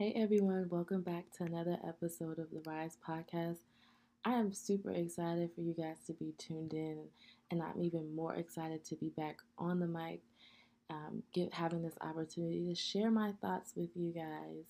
Hey 0.00 0.12
everyone, 0.14 0.68
welcome 0.70 1.02
back 1.02 1.24
to 1.36 1.42
another 1.42 1.76
episode 1.84 2.38
of 2.38 2.52
the 2.52 2.62
Rise 2.64 2.96
Podcast. 3.04 3.56
I 4.24 4.34
am 4.34 4.52
super 4.52 4.92
excited 4.92 5.50
for 5.52 5.60
you 5.60 5.74
guys 5.74 5.96
to 6.06 6.12
be 6.12 6.34
tuned 6.38 6.72
in, 6.72 7.00
and 7.50 7.60
I'm 7.60 7.82
even 7.82 8.14
more 8.14 8.36
excited 8.36 8.84
to 8.84 8.94
be 8.94 9.08
back 9.08 9.38
on 9.58 9.80
the 9.80 9.88
mic, 9.88 10.20
um, 10.88 11.24
get, 11.34 11.52
having 11.52 11.82
this 11.82 11.96
opportunity 12.00 12.64
to 12.68 12.76
share 12.76 13.10
my 13.10 13.32
thoughts 13.40 13.72
with 13.74 13.88
you 13.96 14.12
guys 14.12 14.66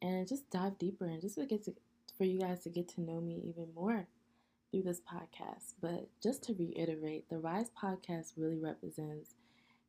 and 0.00 0.26
just 0.26 0.48
dive 0.48 0.78
deeper 0.78 1.04
and 1.04 1.20
just 1.20 1.34
to 1.34 1.44
get 1.44 1.62
to, 1.64 1.74
for 2.16 2.24
you 2.24 2.40
guys 2.40 2.62
to 2.62 2.70
get 2.70 2.88
to 2.94 3.02
know 3.02 3.20
me 3.20 3.42
even 3.44 3.68
more 3.74 4.06
through 4.70 4.84
this 4.84 5.02
podcast. 5.02 5.74
But 5.82 6.08
just 6.22 6.42
to 6.44 6.54
reiterate, 6.54 7.28
the 7.28 7.36
Rise 7.36 7.68
Podcast 7.78 8.32
really 8.38 8.58
represents 8.58 9.34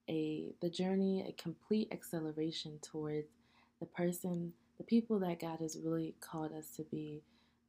a 0.09 0.53
the 0.61 0.69
journey, 0.69 1.25
a 1.25 1.41
complete 1.41 1.87
acceleration 1.93 2.79
towards 2.81 3.29
the 3.79 3.85
person 3.85 4.51
the 4.77 4.83
people 4.85 5.19
that 5.19 5.39
God 5.41 5.59
has 5.61 5.77
really 5.83 6.15
called 6.21 6.53
us 6.53 6.69
to 6.77 6.83
be. 6.83 7.23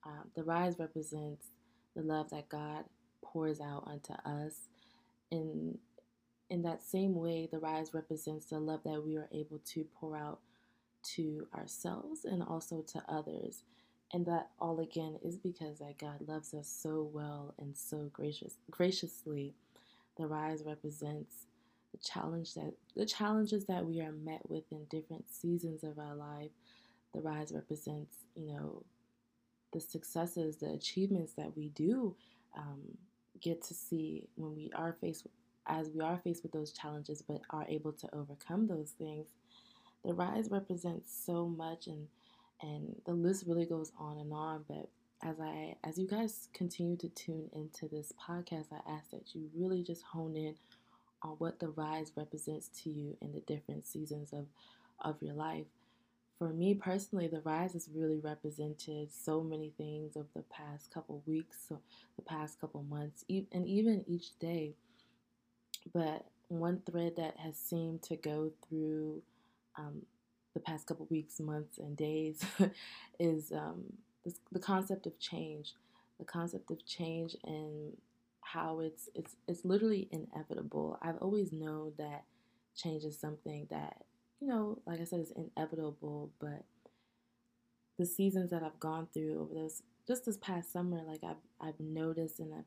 Um, 0.05 0.31
the 0.37 0.45
rise 0.45 0.77
represents 0.79 1.49
the 1.97 2.03
love 2.03 2.31
that 2.31 2.49
God 2.49 2.85
pours 3.25 3.61
out 3.61 3.85
unto 3.89 4.15
us. 4.25 4.69
In 5.31 5.79
in 6.51 6.63
that 6.63 6.83
same 6.85 7.15
way, 7.17 7.49
the 7.51 7.59
rise 7.59 7.95
represents 7.95 8.47
the 8.47 8.61
love 8.61 8.83
that 8.85 9.05
we 9.05 9.17
are 9.17 9.29
able 9.33 9.61
to 9.75 9.85
pour 10.01 10.17
out 10.17 10.41
to 11.03 11.47
ourselves 11.55 12.25
and 12.25 12.43
also 12.43 12.83
to 12.83 13.03
others. 13.09 13.63
And 14.13 14.27
that 14.27 14.51
all 14.61 14.81
again 14.81 15.19
is 15.25 15.39
because 15.39 15.81
that 15.81 15.99
God 15.99 16.27
loves 16.29 16.55
us 16.55 16.69
so 16.69 17.09
well 17.13 17.55
and 17.59 17.77
so 17.77 18.11
gracious 18.13 18.57
graciously. 18.71 19.55
The 20.19 20.27
rise 20.27 20.63
represents 20.67 21.47
the 21.93 21.99
challenge 21.99 22.55
that 22.55 22.75
the 22.97 23.07
challenges 23.07 23.67
that 23.67 23.87
we 23.87 24.01
are 24.03 24.13
met 24.13 24.49
with 24.51 24.65
in 24.73 24.85
different 24.91 25.27
seasons 25.35 25.85
of 25.85 25.99
our 25.99 26.15
life 26.17 26.51
the 27.17 27.23
rise 27.23 27.51
represents, 27.53 28.15
you 28.35 28.47
know, 28.47 28.83
the 29.73 29.81
successes, 29.81 30.57
the 30.57 30.71
achievements 30.71 31.33
that 31.33 31.57
we 31.57 31.71
do 31.71 32.15
um, 32.57 32.83
get 33.41 33.63
to 33.63 33.75
see 33.75 34.29
when 34.37 34.55
we 34.55 34.71
are 34.77 34.93
faced, 34.93 35.27
as 35.67 35.89
we 35.89 36.03
are 36.03 36.21
faced 36.23 36.43
with 36.43 36.53
those 36.53 36.73
challenges, 36.73 37.23
but 37.23 37.41
are 37.51 37.65
able 37.69 37.93
to 37.93 38.09
overcome 38.15 38.67
those 38.67 38.91
things. 38.99 39.29
The 40.05 40.13
rise 40.13 40.51
represents 40.51 41.11
so 41.25 41.49
much, 41.49 41.87
and 41.87 42.07
and 42.61 42.95
the 43.07 43.15
list 43.15 43.45
really 43.47 43.67
goes 43.67 43.93
on 43.99 44.19
and 44.19 44.33
on. 44.33 44.65
But 44.69 44.89
as 45.23 45.41
I, 45.41 45.75
as 45.85 45.99
you 45.99 46.07
guys 46.07 46.49
continue 46.53 46.97
to 46.99 47.09
tune 47.09 47.49
into 47.55 47.89
this 47.89 48.13
podcast, 48.21 48.67
I 48.73 48.91
ask 48.91 49.11
that 49.11 49.35
you 49.35 49.49
really 49.55 49.83
just 49.83 50.03
hone 50.03 50.37
in 50.37 50.55
on 51.23 51.31
what 51.39 51.61
the 51.61 51.69
rise 51.69 52.13
represents 52.15 52.69
to 52.83 52.91
you 52.91 53.17
in 53.23 53.33
the 53.33 53.41
different 53.41 53.87
seasons 53.87 54.35
of 54.35 54.47
of 55.01 55.17
your 55.23 55.35
life 55.35 55.67
for 56.39 56.49
me 56.51 56.75
personally, 56.75 57.29
the 57.29 57.41
rise 57.41 57.73
has 57.73 57.89
really 57.95 58.19
represented 58.19 59.11
so 59.13 59.43
many 59.43 59.73
things 59.79 60.17
over 60.17 60.29
the 60.35 60.43
past 60.43 60.93
couple 60.93 61.23
weeks, 61.27 61.59
so 61.69 61.81
the 62.17 62.23
past 62.23 62.61
couple 62.61 62.83
months, 62.83 63.25
and 63.29 63.67
even 63.67 64.05
each 64.07 64.39
day. 64.39 64.75
But 65.95 66.27
one 66.49 66.83
thread 66.85 67.17
that 67.17 67.37
has 67.39 67.57
seemed 67.57 68.03
to 68.03 68.17
go 68.17 68.53
through 68.69 69.23
um, 69.77 70.03
the 70.55 70.61
past 70.61 70.87
couple 70.87 71.07
weeks, 71.11 71.41
months, 71.41 71.79
and 71.79 71.97
days 71.97 72.45
is 73.21 73.53
um, 73.53 73.85
this, 74.25 74.41
the 74.53 74.59
concept 74.59 75.07
of 75.07 75.19
change. 75.19 75.75
The 76.19 76.25
concept 76.25 76.71
of 76.71 76.85
change 76.87 77.37
and 77.45 77.95
how 78.41 78.81
it's 78.81 79.11
it's 79.15 79.37
it's 79.47 79.65
literally 79.65 80.09
inevitable. 80.11 80.99
I've 81.03 81.19
always 81.19 81.53
known 81.53 81.93
that 81.99 82.25
change 82.75 83.05
is 83.05 83.19
something 83.19 83.67
that 83.71 84.06
you 84.41 84.49
know, 84.49 84.79
like 84.87 85.01
I 85.01 85.05
said, 85.05 85.21
it's 85.21 85.33
inevitable, 85.33 86.31
but 86.39 86.65
the 87.99 88.07
seasons 88.07 88.51
that 88.51 88.63
I've 88.63 88.79
gone 88.81 89.09
through 89.13 89.41
over 89.41 89.55
those 89.55 89.83
just 90.07 90.25
this 90.25 90.37
past 90.37 90.73
summer, 90.73 91.03
like 91.07 91.25
I've 91.25 91.37
I've 91.61 91.81
noticed 91.81 92.39
and 92.39 92.55
I've, 92.55 92.65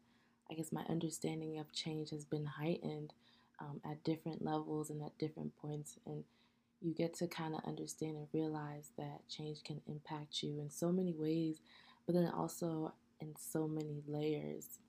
I 0.51 0.55
guess 0.55 0.71
my 0.71 0.83
understanding 0.89 1.59
of 1.59 1.71
change 1.71 2.09
has 2.09 2.25
been 2.25 2.45
heightened 2.45 3.13
um, 3.59 3.81
at 3.89 4.03
different 4.03 4.43
levels 4.43 4.89
and 4.89 5.01
at 5.03 5.17
different 5.17 5.55
points, 5.55 5.97
and 6.05 6.23
you 6.81 6.93
get 6.93 7.13
to 7.15 7.27
kind 7.27 7.53
of 7.53 7.61
understand 7.65 8.15
and 8.17 8.27
realize 8.33 8.91
that 8.97 9.27
change 9.29 9.63
can 9.63 9.81
impact 9.87 10.41
you 10.41 10.59
in 10.59 10.69
so 10.69 10.91
many 10.91 11.13
ways, 11.13 11.61
but 12.05 12.15
then 12.15 12.27
also 12.27 12.93
in 13.19 13.33
so 13.37 13.67
many 13.67 14.01
layers, 14.07 14.79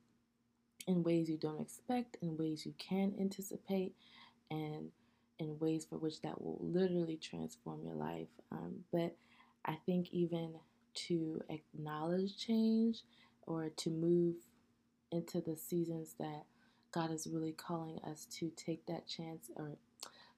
in 0.87 1.03
ways 1.03 1.29
you 1.29 1.37
don't 1.37 1.61
expect, 1.61 2.17
in 2.23 2.37
ways 2.37 2.65
you 2.65 2.73
can 2.79 3.13
anticipate, 3.21 3.95
and 4.51 4.91
in 5.41 5.59
ways 5.61 5.87
for 5.89 5.99
which 5.99 6.23
that 6.23 6.43
will 6.43 6.59
literally 6.61 7.17
transform 7.19 7.83
your 7.85 7.95
life. 7.97 8.29
Um, 8.53 8.85
but 8.93 9.17
I 9.67 9.77
think 9.87 10.11
even 10.13 10.55
to 10.95 11.43
acknowledge 11.51 12.37
change 12.39 13.03
or 13.47 13.71
to 13.79 13.91
move 13.91 14.37
into 15.13 15.41
the 15.41 15.57
seasons 15.57 16.15
that 16.21 16.45
God 16.93 17.13
is 17.13 17.29
really 17.33 17.53
calling 17.53 18.01
us 18.05 18.27
to 18.39 18.51
take 18.57 18.87
that 18.87 19.09
chance 19.09 19.51
or 19.57 19.73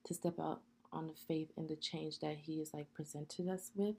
to 0.05 0.13
step 0.13 0.39
out 0.39 0.61
on 0.91 1.07
the 1.07 1.13
faith 1.27 1.49
in 1.57 1.67
the 1.67 1.75
change 1.75 2.19
that 2.19 2.37
He 2.43 2.59
has 2.59 2.73
like 2.73 2.93
presented 2.93 3.49
us 3.49 3.71
with, 3.75 3.95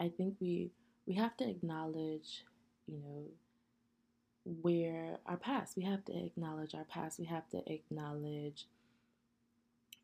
I 0.00 0.08
think 0.08 0.36
we 0.40 0.70
we 1.06 1.14
have 1.14 1.36
to 1.38 1.48
acknowledge, 1.48 2.44
you 2.86 2.98
know, 2.98 3.24
where 4.44 5.18
our 5.26 5.36
past. 5.36 5.76
We 5.76 5.84
have 5.84 6.04
to 6.06 6.26
acknowledge 6.26 6.74
our 6.74 6.84
past. 6.84 7.18
We 7.18 7.26
have 7.26 7.48
to 7.50 7.62
acknowledge 7.72 8.66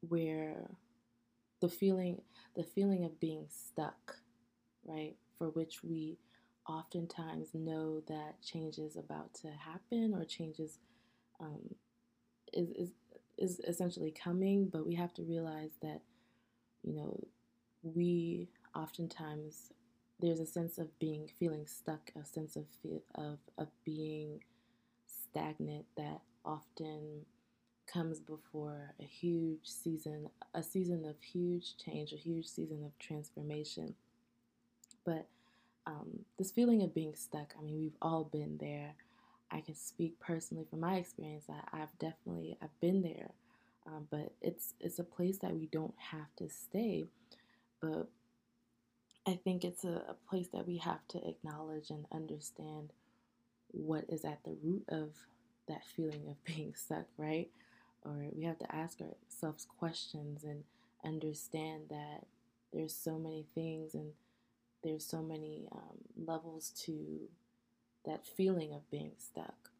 where 0.00 0.70
the 1.60 1.68
feeling 1.68 2.20
the 2.54 2.64
feeling 2.64 3.04
of 3.04 3.20
being 3.20 3.46
stuck, 3.48 4.16
right? 4.86 5.14
For 5.38 5.50
which 5.50 5.82
we 5.82 6.18
oftentimes 6.68 7.48
know 7.54 8.00
that 8.08 8.42
change 8.42 8.78
is 8.78 8.96
about 8.96 9.34
to 9.34 9.48
happen 9.48 10.14
or 10.14 10.24
changes 10.24 10.78
um, 11.40 11.74
is, 12.52 12.70
is 12.70 12.90
is 13.38 13.60
essentially 13.68 14.10
coming, 14.10 14.68
but 14.68 14.86
we 14.86 14.94
have 14.94 15.12
to 15.14 15.22
realize 15.22 15.72
that 15.82 16.00
you 16.82 16.94
know 16.94 17.26
we 17.82 18.48
oftentimes 18.74 19.72
there's 20.20 20.40
a 20.40 20.46
sense 20.46 20.78
of 20.78 20.98
being 20.98 21.28
feeling 21.38 21.66
stuck, 21.66 22.10
a 22.20 22.24
sense 22.24 22.56
of 22.56 22.64
of 23.14 23.38
of 23.58 23.68
being 23.84 24.40
stagnant 25.06 25.84
that 25.96 26.20
often 26.44 27.26
comes 27.86 28.20
before 28.20 28.94
a 29.00 29.04
huge 29.04 29.64
season, 29.64 30.28
a 30.54 30.62
season 30.62 31.04
of 31.04 31.16
huge 31.22 31.76
change, 31.76 32.12
a 32.12 32.16
huge 32.16 32.46
season 32.46 32.84
of 32.84 32.98
transformation. 32.98 33.94
But 35.04 35.26
um, 35.86 36.20
this 36.38 36.50
feeling 36.50 36.82
of 36.82 36.94
being 36.94 37.14
stuck, 37.14 37.54
I 37.58 37.62
mean, 37.62 37.78
we've 37.78 37.96
all 38.02 38.24
been 38.24 38.58
there. 38.58 38.94
I 39.50 39.60
can 39.60 39.76
speak 39.76 40.18
personally 40.18 40.66
from 40.68 40.80
my 40.80 40.96
experience. 40.96 41.44
I, 41.48 41.82
I've 41.82 41.96
definitely 41.98 42.58
I've 42.60 42.80
been 42.80 43.02
there, 43.02 43.30
um, 43.86 44.08
but 44.10 44.32
it's 44.42 44.74
it's 44.80 44.98
a 44.98 45.04
place 45.04 45.38
that 45.38 45.54
we 45.54 45.66
don't 45.66 45.94
have 46.10 46.34
to 46.38 46.48
stay. 46.48 47.06
But 47.80 48.08
I 49.26 49.38
think 49.42 49.64
it's 49.64 49.84
a, 49.84 50.02
a 50.08 50.16
place 50.28 50.48
that 50.52 50.66
we 50.66 50.78
have 50.78 51.06
to 51.08 51.28
acknowledge 51.28 51.90
and 51.90 52.06
understand 52.12 52.92
what 53.68 54.04
is 54.08 54.24
at 54.24 54.42
the 54.44 54.56
root 54.62 54.84
of 54.88 55.10
that 55.68 55.84
feeling 55.84 56.22
of 56.28 56.44
being 56.44 56.74
stuck, 56.74 57.06
right? 57.16 57.50
Or 58.06 58.26
we 58.34 58.44
have 58.44 58.58
to 58.58 58.74
ask 58.74 58.98
ourselves 59.00 59.66
questions 59.78 60.44
and 60.44 60.64
understand 61.04 61.84
that 61.90 62.26
there's 62.72 62.94
so 62.94 63.18
many 63.18 63.46
things 63.54 63.94
and 63.94 64.12
there's 64.84 65.04
so 65.04 65.22
many 65.22 65.66
um, 65.72 66.26
levels 66.26 66.70
to 66.84 67.28
that 68.04 68.24
feeling 68.24 68.72
of 68.72 68.88
being 68.90 69.12
stuck. 69.18 69.70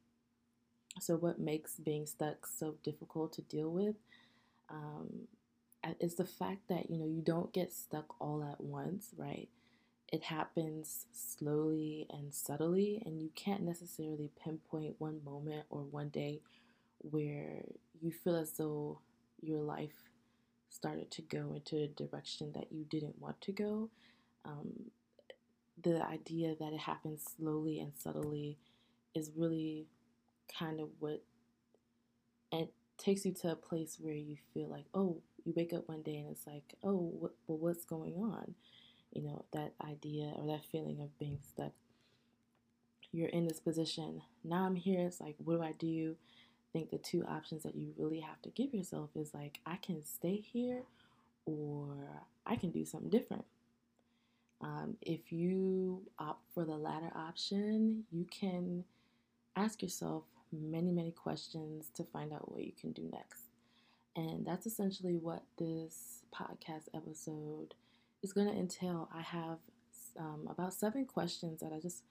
So, 1.01 1.17
what 1.17 1.39
makes 1.39 1.79
being 1.79 2.07
stuck 2.07 2.47
so 2.47 2.75
difficult 2.83 3.33
to 3.35 3.43
deal 3.43 3.71
with 3.71 3.97
um, 4.69 5.29
is 6.01 6.15
the 6.17 6.25
fact 6.25 6.69
that 6.69 6.91
you 6.91 6.99
know 6.99 7.07
you 7.07 7.23
don't 7.23 7.53
get 7.53 7.73
stuck 7.73 8.21
all 8.21 8.43
at 8.43 8.61
once, 8.61 9.11
right? 9.17 9.49
It 10.13 10.25
happens 10.25 11.07
slowly 11.13 12.07
and 12.11 12.33
subtly, 12.33 13.03
and 13.05 13.21
you 13.21 13.31
can't 13.35 13.63
necessarily 13.63 14.31
pinpoint 14.43 14.97
one 14.99 15.21
moment 15.25 15.67
or 15.69 15.83
one 15.83 16.09
day 16.09 16.41
where 16.99 17.65
you 18.01 18.13
feel 18.13 18.37
as 18.37 18.53
though 18.53 19.01
your 19.41 19.61
life 19.61 19.95
started 20.69 21.11
to 21.11 21.23
go 21.23 21.55
into 21.55 21.77
a 21.77 21.89
direction 21.89 22.53
that 22.55 22.71
you 22.71 22.85
didn't 22.85 23.19
want 23.19 23.41
to 23.41 23.53
go. 23.53 23.91
Um, 24.45 24.91
the 25.83 26.03
idea 26.05 26.55
that 26.59 26.73
it 26.73 26.81
happens 26.81 27.25
slowly 27.37 27.81
and 27.81 27.93
subtly 27.97 28.59
is 29.15 29.31
really 29.37 29.87
kind 30.59 30.81
of 30.81 30.89
what 30.99 31.23
it 32.53 32.73
takes 32.99 33.25
you 33.25 33.33
to 33.33 33.53
a 33.53 33.57
place 33.57 33.99
where 34.01 34.15
you 34.15 34.37
feel 34.55 34.69
like, 34.69 34.87
oh, 34.95 35.21
you 35.45 35.53
wake 35.57 35.73
up 35.73 35.89
one 35.89 36.03
day 36.03 36.17
and 36.17 36.31
it's 36.31 36.47
like, 36.47 36.75
oh, 36.83 37.11
what, 37.19 37.33
well, 37.47 37.59
what's 37.59 37.85
going 37.85 38.15
on? 38.15 38.55
You 39.13 39.23
know, 39.23 39.45
that 39.53 39.73
idea 39.87 40.33
or 40.37 40.47
that 40.47 40.65
feeling 40.71 41.01
of 41.01 41.19
being 41.19 41.39
stuck. 41.47 41.73
You're 43.13 43.29
in 43.29 43.47
this 43.47 43.61
position. 43.61 44.23
Now 44.45 44.65
I'm 44.65 44.75
here. 44.75 45.07
It's 45.07 45.21
like, 45.21 45.37
what 45.39 45.57
do 45.57 45.63
I 45.63 45.73
do? 45.73 46.17
Think 46.77 46.91
the 46.91 46.99
two 46.99 47.25
options 47.27 47.63
that 47.63 47.75
you 47.75 47.95
really 47.97 48.21
have 48.21 48.43
to 48.43 48.51
give 48.51 48.75
yourself 48.75 49.09
is 49.17 49.33
like, 49.33 49.61
I 49.65 49.77
can 49.77 50.05
stay 50.05 50.37
here 50.37 50.83
or 51.47 51.97
I 52.45 52.57
can 52.57 52.71
do 52.71 52.85
something 52.85 53.09
different. 53.09 53.47
Um, 54.61 54.99
if 55.01 55.33
you 55.33 56.03
opt 56.19 56.43
for 56.53 56.67
the 56.67 56.77
latter 56.77 57.11
option, 57.17 58.05
you 58.13 58.27
can 58.27 58.85
ask 59.57 59.83
yourself 59.83 60.25
many, 60.53 60.93
many 60.93 61.13
questions 61.13 61.87
to 61.95 62.05
find 62.05 62.31
out 62.31 62.53
what 62.53 62.63
you 62.63 62.73
can 62.79 62.93
do 62.93 63.09
next. 63.11 63.45
And 64.15 64.47
that's 64.47 64.67
essentially 64.67 65.17
what 65.17 65.45
this 65.59 66.25
podcast 66.35 66.89
episode 66.95 67.75
is 68.23 68.35
going 68.35 68.49
to 68.49 68.55
entail. 68.55 69.09
I 69.15 69.23
have 69.23 69.59
um, 70.19 70.47
about 70.51 70.75
seven 70.75 71.07
questions 71.07 71.61
that 71.61 71.73
I 71.73 71.81
just 71.81 72.03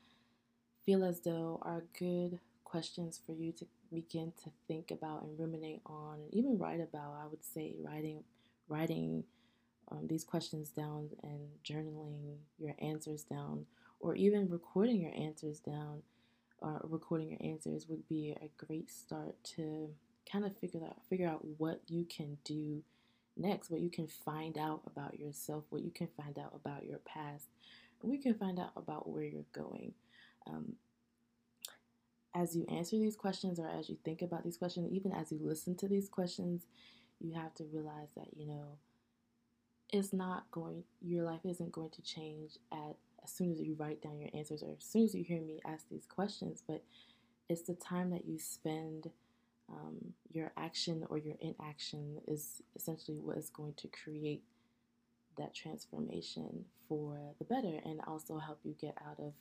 feel 0.87 1.03
as 1.03 1.19
though 1.19 1.59
are 1.61 1.83
good 1.99 2.39
questions 2.63 3.19
for 3.23 3.33
you 3.33 3.51
to 3.53 3.65
begin 3.91 4.33
to 4.43 4.49
think 4.67 4.91
about 4.91 5.23
and 5.23 5.39
ruminate 5.39 5.81
on 5.85 6.19
and 6.19 6.33
even 6.33 6.57
write 6.57 6.81
about. 6.81 7.15
I 7.21 7.27
would 7.27 7.43
say 7.43 7.73
writing, 7.83 8.23
writing 8.67 9.23
um, 9.91 10.07
these 10.07 10.23
questions 10.23 10.69
down 10.69 11.09
and 11.23 11.39
journaling 11.63 12.37
your 12.57 12.75
answers 12.79 13.23
down, 13.23 13.65
or 13.99 14.15
even 14.15 14.49
recording 14.49 15.01
your 15.01 15.13
answers 15.15 15.59
down, 15.59 16.01
or 16.59 16.81
recording 16.83 17.29
your 17.29 17.51
answers 17.51 17.87
would 17.87 18.07
be 18.07 18.35
a 18.41 18.65
great 18.65 18.89
start 18.91 19.35
to 19.55 19.89
kind 20.31 20.45
of 20.45 20.57
figure 20.57 20.83
out 20.83 20.97
figure 21.07 21.27
out 21.27 21.45
what 21.57 21.81
you 21.87 22.05
can 22.05 22.37
do 22.43 22.81
next, 23.37 23.69
what 23.69 23.81
you 23.81 23.89
can 23.89 24.07
find 24.07 24.57
out 24.57 24.81
about 24.87 25.19
yourself, 25.19 25.65
what 25.69 25.83
you 25.83 25.91
can 25.91 26.07
find 26.17 26.39
out 26.39 26.53
about 26.55 26.85
your 26.85 26.99
past, 26.99 27.47
we 28.05 28.17
can 28.17 28.33
find 28.33 28.59
out 28.59 28.71
about 28.75 29.09
where 29.09 29.23
you're 29.23 29.43
going. 29.51 29.93
Um, 30.47 30.73
as 32.35 32.55
you 32.55 32.65
answer 32.69 32.97
these 32.97 33.15
questions, 33.15 33.59
or 33.59 33.67
as 33.67 33.89
you 33.89 33.97
think 34.03 34.21
about 34.21 34.43
these 34.43 34.57
questions, 34.57 34.91
even 34.91 35.11
as 35.11 35.31
you 35.31 35.39
listen 35.41 35.75
to 35.77 35.87
these 35.87 36.09
questions, 36.09 36.67
you 37.19 37.33
have 37.33 37.53
to 37.55 37.63
realize 37.73 38.09
that 38.15 38.27
you 38.35 38.45
know 38.45 38.77
it's 39.91 40.13
not 40.13 40.49
going 40.51 40.83
your 41.01 41.23
life 41.23 41.45
isn't 41.45 41.71
going 41.71 41.89
to 41.91 42.01
change 42.01 42.57
at 42.71 42.95
as 43.23 43.31
soon 43.31 43.51
as 43.51 43.59
you 43.59 43.75
write 43.79 44.01
down 44.01 44.19
your 44.19 44.29
answers 44.33 44.61
or 44.61 44.71
as 44.77 44.83
soon 44.83 45.03
as 45.03 45.15
you 45.15 45.23
hear 45.23 45.41
me 45.41 45.59
ask 45.65 45.85
these 45.89 46.05
questions 46.05 46.61
but 46.67 46.83
it's 47.47 47.61
the 47.61 47.75
time 47.75 48.09
that 48.09 48.25
you 48.25 48.37
spend 48.37 49.09
um, 49.69 50.13
your 50.31 50.51
action 50.57 51.05
or 51.09 51.17
your 51.17 51.35
inaction 51.39 52.17
is 52.27 52.61
essentially 52.75 53.19
what 53.19 53.37
is 53.37 53.49
going 53.49 53.73
to 53.77 53.87
create 53.87 54.43
that 55.37 55.53
transformation 55.53 56.65
for 56.87 57.17
the 57.39 57.45
better 57.45 57.79
and 57.83 57.99
also 58.07 58.37
help 58.37 58.59
you 58.63 58.75
get 58.79 58.95
out 59.07 59.19
of 59.19 59.33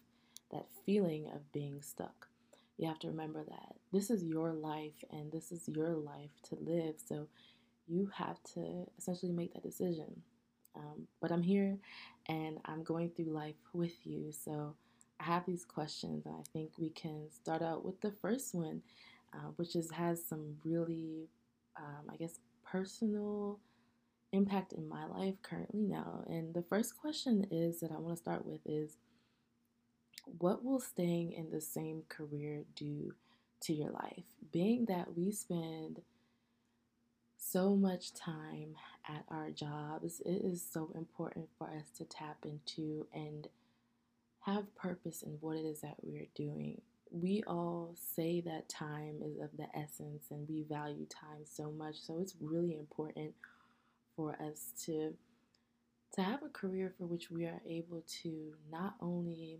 that 0.50 0.66
feeling 0.86 1.26
of 1.34 1.52
being 1.52 1.80
stuck. 1.82 2.28
You 2.76 2.88
have 2.88 2.98
to 3.00 3.08
remember 3.08 3.44
that 3.44 3.76
this 3.92 4.10
is 4.10 4.24
your 4.24 4.52
life 4.52 5.04
and 5.10 5.30
this 5.30 5.52
is 5.52 5.68
your 5.68 5.94
life 5.94 6.30
to 6.48 6.56
live. 6.60 6.96
So 7.04 7.28
you 7.86 8.10
have 8.14 8.42
to 8.54 8.86
essentially 8.98 9.32
make 9.32 9.54
that 9.54 9.62
decision. 9.62 10.22
Um, 10.76 11.06
but 11.20 11.30
I'm 11.30 11.42
here 11.42 11.76
and 12.28 12.58
I'm 12.64 12.82
going 12.82 13.10
through 13.10 13.26
life 13.26 13.54
with 13.72 13.94
you. 14.04 14.32
So 14.32 14.74
I 15.20 15.24
have 15.24 15.46
these 15.46 15.64
questions, 15.64 16.26
and 16.26 16.34
I 16.34 16.42
think 16.52 16.70
we 16.78 16.90
can 16.90 17.30
start 17.30 17.62
out 17.62 17.84
with 17.84 18.00
the 18.00 18.10
first 18.10 18.54
one, 18.54 18.82
uh, 19.32 19.50
which 19.56 19.76
is 19.76 19.90
has 19.92 20.24
some 20.24 20.56
really, 20.64 21.28
um, 21.76 22.10
I 22.12 22.16
guess, 22.16 22.40
personal 22.64 23.60
impact 24.32 24.72
in 24.72 24.88
my 24.88 25.06
life 25.06 25.34
currently 25.42 25.82
now. 25.82 26.24
And 26.26 26.52
the 26.52 26.64
first 26.68 26.98
question 26.98 27.46
is 27.50 27.78
that 27.80 27.92
I 27.92 27.98
want 27.98 28.16
to 28.16 28.22
start 28.22 28.44
with 28.44 28.60
is, 28.66 28.96
what 30.38 30.64
will 30.64 30.80
staying 30.80 31.32
in 31.32 31.50
the 31.50 31.60
same 31.60 32.02
career 32.08 32.64
do 32.74 33.14
to 33.62 33.72
your 33.72 33.90
life? 33.90 34.24
Being 34.52 34.86
that 34.86 35.16
we 35.16 35.30
spend 35.30 36.00
so 37.36 37.76
much 37.76 38.14
time 38.14 38.74
at 39.08 39.24
our 39.28 39.50
jobs. 39.50 40.20
It 40.24 40.44
is 40.44 40.64
so 40.68 40.90
important 40.94 41.48
for 41.58 41.68
us 41.68 41.90
to 41.98 42.04
tap 42.04 42.38
into 42.44 43.06
and 43.12 43.48
have 44.40 44.74
purpose 44.74 45.22
in 45.22 45.38
what 45.40 45.56
it 45.56 45.64
is 45.64 45.80
that 45.80 45.96
we're 46.02 46.26
doing. 46.34 46.80
We 47.10 47.42
all 47.46 47.94
say 47.94 48.40
that 48.42 48.68
time 48.68 49.20
is 49.22 49.40
of 49.40 49.50
the 49.56 49.66
essence 49.76 50.24
and 50.30 50.48
we 50.48 50.62
value 50.62 51.06
time 51.06 51.44
so 51.44 51.70
much. 51.70 51.96
So 52.00 52.18
it's 52.18 52.34
really 52.40 52.76
important 52.76 53.34
for 54.16 54.32
us 54.32 54.72
to 54.86 55.14
to 56.14 56.22
have 56.22 56.44
a 56.44 56.48
career 56.48 56.92
for 56.96 57.06
which 57.06 57.28
we 57.28 57.44
are 57.44 57.60
able 57.68 58.04
to 58.22 58.54
not 58.70 58.94
only 59.00 59.58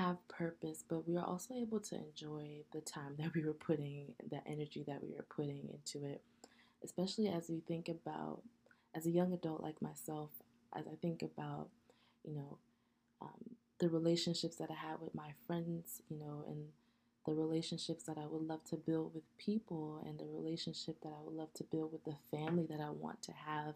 have 0.00 0.16
purpose, 0.28 0.82
but 0.88 1.06
we 1.06 1.16
are 1.16 1.24
also 1.24 1.54
able 1.54 1.80
to 1.80 1.96
enjoy 1.96 2.62
the 2.72 2.80
time 2.80 3.14
that 3.18 3.34
we 3.34 3.44
were 3.44 3.52
putting, 3.52 4.14
the 4.30 4.40
energy 4.46 4.84
that 4.86 5.02
we 5.02 5.10
were 5.14 5.26
putting 5.28 5.68
into 5.72 6.06
it. 6.06 6.22
Especially 6.82 7.28
as 7.28 7.50
we 7.50 7.60
think 7.68 7.88
about, 7.88 8.40
as 8.94 9.06
a 9.06 9.10
young 9.10 9.32
adult 9.32 9.62
like 9.62 9.80
myself, 9.82 10.30
as 10.74 10.86
I 10.86 10.94
think 11.02 11.22
about, 11.22 11.68
you 12.24 12.34
know, 12.34 12.58
um, 13.20 13.56
the 13.78 13.88
relationships 13.88 14.56
that 14.56 14.70
I 14.70 14.74
have 14.74 15.00
with 15.00 15.14
my 15.14 15.32
friends, 15.46 16.00
you 16.08 16.18
know, 16.18 16.44
and 16.48 16.64
the 17.26 17.34
relationships 17.34 18.04
that 18.04 18.16
I 18.16 18.26
would 18.26 18.46
love 18.46 18.64
to 18.70 18.76
build 18.76 19.14
with 19.14 19.24
people, 19.36 20.02
and 20.06 20.18
the 20.18 20.24
relationship 20.24 20.96
that 21.02 21.10
I 21.10 21.22
would 21.22 21.36
love 21.36 21.52
to 21.54 21.64
build 21.64 21.92
with 21.92 22.04
the 22.04 22.16
family 22.30 22.66
that 22.70 22.80
I 22.80 22.88
want 22.90 23.20
to 23.22 23.32
have, 23.32 23.74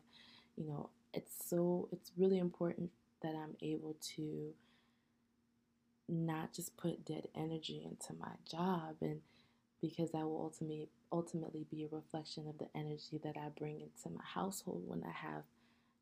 you 0.57 0.67
know, 0.67 0.89
it's 1.13 1.47
so, 1.47 1.89
it's 1.93 2.11
really 2.17 2.39
important 2.39 2.91
that 3.23 3.35
I'm 3.35 3.57
able 3.61 3.97
to 4.17 4.55
not 6.09 6.53
just 6.53 6.77
put 6.77 7.05
dead 7.05 7.29
energy 7.35 7.83
into 7.85 8.19
my 8.19 8.33
job 8.51 8.97
and 9.01 9.21
because 9.81 10.11
that 10.13 10.25
will 10.25 10.41
ultimately 10.43 10.89
ultimately 11.13 11.67
be 11.71 11.85
a 11.85 11.95
reflection 11.95 12.49
of 12.49 12.59
the 12.59 12.69
energy 12.75 13.21
that 13.23 13.37
I 13.37 13.49
bring 13.57 13.81
into 13.81 14.17
my 14.17 14.25
household 14.25 14.83
when 14.87 15.05
I 15.05 15.13
have, 15.13 15.43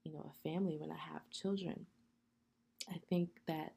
you 0.04 0.12
know, 0.12 0.31
a 0.31 0.49
family, 0.49 0.76
when 0.78 0.90
I 0.90 0.96
have 0.96 1.28
children. 1.31 1.87
I 2.90 3.00
think 3.08 3.28
that 3.46 3.75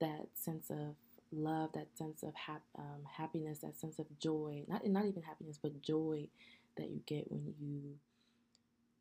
that 0.00 0.28
sense 0.34 0.70
of 0.70 0.94
love, 1.32 1.72
that 1.74 1.96
sense 1.96 2.22
of 2.22 2.34
hap- 2.34 2.62
um, 2.78 3.02
happiness, 3.16 3.58
that 3.58 3.78
sense 3.78 3.98
of 3.98 4.06
joy, 4.18 4.64
not 4.68 4.86
not 4.86 5.06
even 5.06 5.22
happiness, 5.22 5.58
but 5.60 5.82
joy 5.82 6.28
that 6.76 6.88
you 6.88 7.00
get 7.06 7.30
when 7.30 7.54
you 7.60 7.96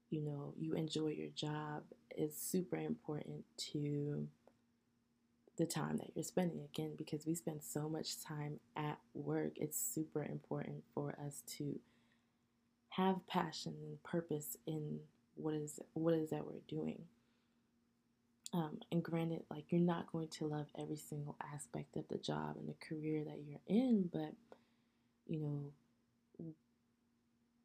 you 0.09 0.21
know, 0.21 0.53
you 0.57 0.73
enjoy 0.73 1.09
your 1.09 1.29
job 1.35 1.83
is 2.17 2.35
super 2.35 2.77
important 2.77 3.43
to 3.57 4.27
the 5.59 5.67
time 5.67 5.97
that 5.97 6.11
you're 6.15 6.23
spending. 6.23 6.61
Again 6.73 6.93
because 6.97 7.27
we 7.27 7.35
spend 7.35 7.61
so 7.63 7.89
much 7.89 8.21
time 8.23 8.59
at 8.75 8.97
work 9.13 9.53
it's 9.57 9.79
super 9.79 10.23
important 10.23 10.83
for 10.95 11.15
us 11.25 11.43
to 11.57 11.79
have 12.91 13.27
passion 13.27 13.75
and 13.83 14.01
purpose 14.03 14.57
in 14.65 14.99
what 15.35 15.53
is 15.53 15.79
what 15.93 16.13
is 16.15 16.31
that 16.31 16.45
we're 16.45 16.65
doing. 16.67 17.03
Um, 18.53 18.79
and 18.91 19.03
granted 19.03 19.43
like 19.51 19.65
you're 19.69 19.81
not 19.81 20.11
going 20.11 20.29
to 20.29 20.47
love 20.47 20.67
every 20.77 20.97
single 20.97 21.37
aspect 21.53 21.97
of 21.97 22.07
the 22.09 22.17
job 22.17 22.57
and 22.57 22.67
the 22.67 22.75
career 22.87 23.23
that 23.23 23.37
you're 23.47 23.61
in 23.67 24.09
but 24.11 24.33
you 25.27 25.39
know 25.39 25.71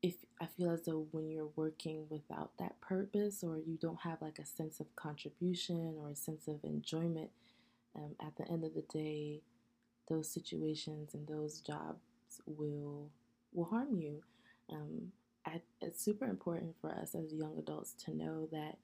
if 0.05 0.17
I 0.39 0.47
feel 0.47 0.71
as 0.71 0.83
though 0.83 1.07
when 1.13 1.31
you're 1.31 1.49
working 1.57 2.05
without 2.11 2.51
that 2.59 2.79
purpose 2.83 3.43
or 3.43 3.57
you 3.57 3.79
don't 3.81 4.03
have 4.03 4.21
like 4.21 4.39
a 4.39 4.45
sense 4.45 4.79
of 4.79 4.95
contribution 4.97 5.95
or 5.99 6.11
a 6.11 6.17
sense 6.17 6.47
of 6.47 6.63
enjoyment 6.63 7.31
um, 7.97 8.15
at 8.21 8.37
the 8.37 8.51
end 8.51 8.65
of 8.65 8.75
the 8.75 8.83
day, 8.83 9.43
those 10.09 10.29
situations 10.29 11.15
and 11.15 11.27
those 11.27 11.61
jobs 11.61 12.01
will 12.47 13.11
will 13.53 13.65
harm 13.65 13.95
you. 13.97 14.23
Um, 14.71 15.13
I, 15.47 15.61
it's 15.81 16.03
super 16.03 16.25
important 16.25 16.75
for 16.81 16.91
us 16.91 17.15
as 17.15 17.33
young 17.33 17.57
adults 17.59 17.95
to 18.05 18.17
know 18.17 18.49
that 18.51 18.79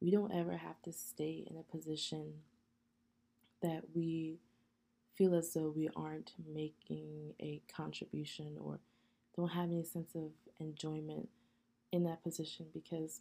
we 0.00 0.10
don't 0.10 0.34
ever 0.34 0.56
have 0.56 0.82
to 0.82 0.92
stay 0.92 1.44
in 1.48 1.56
a 1.56 1.62
position 1.62 2.32
that 3.62 3.82
we 3.94 4.38
feel 5.14 5.34
as 5.34 5.52
though 5.52 5.72
we 5.74 5.88
aren't 5.96 6.32
making 6.52 7.34
a 7.40 7.62
contribution 7.74 8.56
or 8.60 8.78
don't 9.36 9.50
have 9.50 9.70
any 9.70 9.84
sense 9.84 10.14
of 10.14 10.30
enjoyment 10.58 11.28
in 11.92 12.04
that 12.04 12.22
position 12.22 12.66
because 12.72 13.20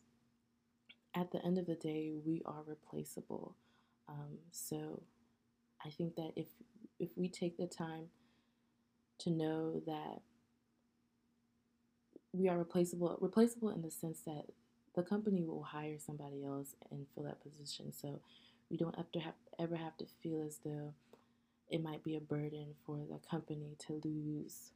at 1.15 1.31
the 1.31 1.43
end 1.45 1.57
of 1.57 1.65
the 1.65 1.75
day, 1.75 2.11
we 2.25 2.41
are 2.45 2.61
replaceable. 2.65 3.55
Um, 4.07 4.37
so 4.51 5.01
I 5.85 5.89
think 5.89 6.15
that 6.15 6.31
if 6.35 6.47
if 6.99 7.09
we 7.15 7.29
take 7.29 7.57
the 7.57 7.67
time 7.67 8.07
to 9.19 9.29
know 9.29 9.81
that 9.85 10.21
we 12.33 12.47
are 12.47 12.57
replaceable, 12.57 13.17
replaceable 13.19 13.69
in 13.69 13.81
the 13.81 13.91
sense 13.91 14.21
that 14.25 14.45
the 14.95 15.03
company 15.03 15.43
will 15.43 15.63
hire 15.63 15.97
somebody 15.97 16.43
else 16.45 16.75
and 16.91 17.05
fill 17.13 17.23
that 17.23 17.41
position. 17.41 17.91
So 17.93 18.19
we 18.69 18.77
don't 18.77 18.95
have 18.95 19.11
to 19.13 19.19
have 19.19 19.33
ever 19.57 19.75
have 19.75 19.97
to 19.97 20.05
feel 20.21 20.41
as 20.45 20.59
though 20.63 20.93
it 21.69 21.83
might 21.83 22.03
be 22.03 22.15
a 22.15 22.21
burden 22.21 22.75
for 22.85 22.97
the 23.09 23.19
company 23.29 23.75
to 23.87 24.01
lose 24.03 24.71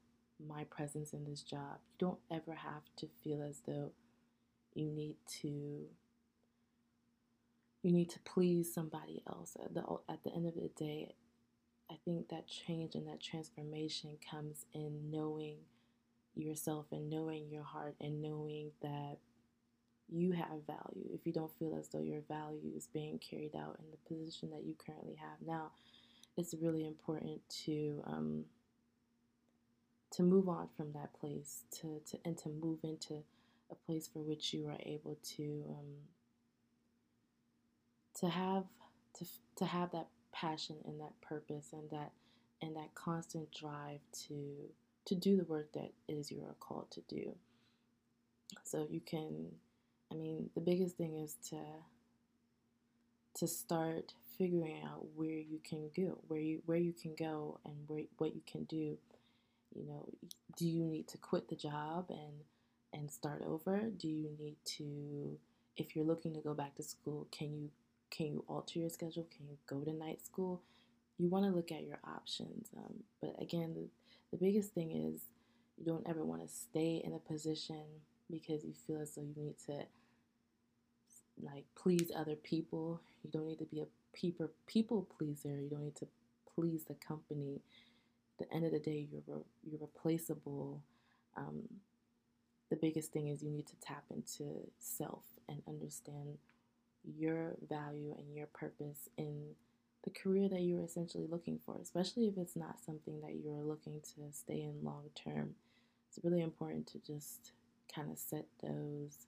my 0.48 0.64
presence 0.66 1.14
in 1.14 1.26
this 1.26 1.42
job. 1.42 1.80
You 2.00 2.08
don't 2.08 2.20
ever 2.32 2.54
have 2.54 2.84
to 2.98 3.08
feel 3.24 3.42
as 3.42 3.62
though 3.66 3.92
you 4.74 4.90
need 4.92 5.16
to 5.42 5.86
you 7.84 7.92
need 7.92 8.10
to 8.10 8.20
please 8.20 8.74
somebody 8.74 9.22
else. 9.28 9.56
At 9.64 9.74
the, 9.74 9.84
at 10.10 10.24
the 10.24 10.34
end 10.34 10.48
of 10.48 10.56
the 10.56 10.70
day, 10.76 11.14
I 11.92 11.96
think 12.06 12.30
that 12.30 12.48
change 12.48 12.96
and 12.96 13.08
that 13.08 13.22
transformation 13.22 14.18
comes 14.30 14.66
in 14.74 15.12
knowing 15.12 15.58
yourself 16.36 16.88
and 16.92 17.10
knowing 17.10 17.50
your 17.52 17.64
heart 17.64 17.96
and 18.02 18.22
knowing 18.22 18.72
that 18.82 19.18
you 20.10 20.32
have 20.32 20.66
value, 20.66 21.10
if 21.14 21.26
you 21.26 21.34
don't 21.34 21.52
feel 21.60 21.76
as 21.78 21.90
though 21.90 22.02
your 22.02 22.22
value 22.28 22.72
is 22.76 22.88
being 22.88 23.20
carried 23.20 23.56
out 23.56 23.80
in 23.80 23.86
the 23.92 24.16
position 24.16 24.50
that 24.52 24.64
you 24.64 24.76
currently 24.86 25.16
have 25.16 25.38
now, 25.46 25.72
it's 26.38 26.54
really 26.60 26.86
important 26.86 27.42
to 27.66 28.02
um, 28.06 28.46
to 30.12 30.24
move 30.24 30.48
on 30.48 30.68
from 30.78 30.92
that 30.94 31.12
place 31.14 31.64
to, 31.72 32.00
to 32.06 32.18
and 32.26 32.38
to 32.38 32.50
move 32.50 32.80
into 32.84 33.24
a 33.72 33.76
place 33.88 34.08
for 34.12 34.20
which 34.20 34.54
you 34.54 34.68
are 34.68 34.78
able 34.86 35.18
to 35.24 35.66
um, 35.70 35.96
to 38.20 38.30
have 38.30 38.66
to 39.18 39.26
to 39.58 39.66
have 39.66 39.92
that 39.92 40.08
passion 40.32 40.78
and 40.86 41.00
that 41.00 41.20
purpose 41.22 41.68
and 41.74 41.90
that 41.90 42.12
and 42.62 42.76
that 42.76 42.94
constant 42.96 43.52
drive 43.52 44.00
to 44.28 44.56
to 45.06 45.16
do 45.16 45.38
the 45.38 45.44
work 45.44 45.72
that 45.74 45.92
is 46.08 46.32
you 46.32 46.42
are 46.44 46.56
called 46.60 46.90
to 46.92 47.02
do. 47.08 47.36
So 48.64 48.88
you 48.90 49.02
can 49.02 49.48
I 50.12 50.16
mean 50.16 50.50
the 50.56 50.62
biggest 50.62 50.98
thing 50.98 51.18
is 51.18 51.36
to 51.50 51.58
to 53.36 53.48
start 53.48 54.14
figuring 54.38 54.82
out 54.86 55.06
where 55.16 55.30
you 55.30 55.60
can 55.64 55.90
go, 55.96 56.20
where 56.28 56.40
you 56.40 56.62
where 56.66 56.78
you 56.78 56.94
can 56.94 57.16
go 57.16 57.60
and 57.66 57.76
where 57.88 58.04
what 58.18 58.36
you 58.36 58.42
can 58.50 58.64
do. 58.66 58.98
You 59.76 59.88
know, 59.88 60.08
do 60.56 60.68
you 60.68 60.84
need 60.86 61.08
to 61.10 61.18
quit 61.18 61.50
the 61.50 61.56
job 61.56 62.06
and 62.10 62.44
and 62.94 63.12
start 63.12 63.42
over? 63.46 63.80
Do 63.98 64.08
you 64.08 64.30
need 64.40 64.58
to 64.78 65.38
if 65.76 65.96
you're 65.96 66.06
looking 66.06 66.34
to 66.36 66.40
go 66.40 66.54
back 66.54 66.76
to 66.76 66.84
school, 66.84 67.28
can 67.32 67.52
you 67.54 67.70
can 68.14 68.28
you 68.28 68.46
alter 68.48 68.80
your 68.80 68.90
schedule? 68.90 69.28
Can 69.36 69.48
you 69.50 69.58
go 69.66 69.84
to 69.84 69.92
night 69.92 70.24
school? 70.24 70.62
You 71.18 71.30
want 71.30 71.46
to 71.46 71.52
look 71.52 71.72
at 71.72 71.84
your 71.84 72.00
options. 72.06 72.70
Um, 72.78 72.94
but 73.20 73.36
again, 73.42 73.74
the, 73.74 73.88
the 74.32 74.38
biggest 74.38 74.74
thing 74.74 74.92
is 74.92 75.22
you 75.78 75.86
don't 75.86 76.08
ever 76.08 76.24
want 76.24 76.42
to 76.44 76.48
stay 76.48 77.02
in 77.04 77.14
a 77.14 77.20
position 77.20 77.84
because 78.30 78.64
you 78.64 78.74
feel 78.86 79.02
as 79.02 79.16
though 79.16 79.24
you 79.24 79.34
need 79.36 79.56
to 79.66 79.86
like 81.42 81.66
please 81.76 82.12
other 82.16 82.36
people. 82.36 83.02
You 83.24 83.32
don't 83.32 83.48
need 83.48 83.60
to 83.60 83.66
be 83.66 83.82
a 83.82 83.88
people 84.14 84.50
people 84.68 85.08
pleaser. 85.18 85.60
You 85.60 85.70
don't 85.70 85.84
need 85.84 85.96
to 85.98 86.08
please 86.56 86.84
the 86.84 86.96
company. 86.96 87.62
At 88.40 88.48
the 88.48 88.56
end 88.56 88.66
of 88.66 88.72
the 88.72 88.80
day, 88.80 89.08
you're 89.12 89.42
you're 89.64 89.82
replaceable. 89.82 90.82
Um, 91.36 91.64
the 92.70 92.76
biggest 92.76 93.12
thing 93.12 93.28
is 93.30 93.42
you 93.42 93.50
need 93.50 93.68
to 93.68 93.76
tap 93.82 94.04
into 94.12 94.46
self 94.80 95.24
and 95.50 95.62
understand 95.68 96.38
your 97.18 97.56
value 97.68 98.14
and 98.18 98.36
your 98.36 98.48
purpose 98.48 99.10
in 99.18 99.56
the 100.04 100.10
career 100.10 100.50
that 100.50 100.62
you're 100.62 100.84
essentially 100.84 101.28
looking 101.30 101.60
for, 101.66 101.78
especially 101.82 102.28
if 102.28 102.38
it's 102.38 102.56
not 102.56 102.84
something 102.86 103.22
that 103.22 103.36
you're 103.44 103.64
looking 103.64 104.02
to 104.02 104.22
stay 104.32 104.62
in 104.62 104.84
long 104.84 105.06
term. 105.16 105.56
It's 106.10 106.24
really 106.24 106.42
important 106.42 106.88
to 106.88 107.00
just 107.00 107.52
kind 107.94 108.12
of 108.12 108.18
set 108.18 108.46
those 108.62 109.28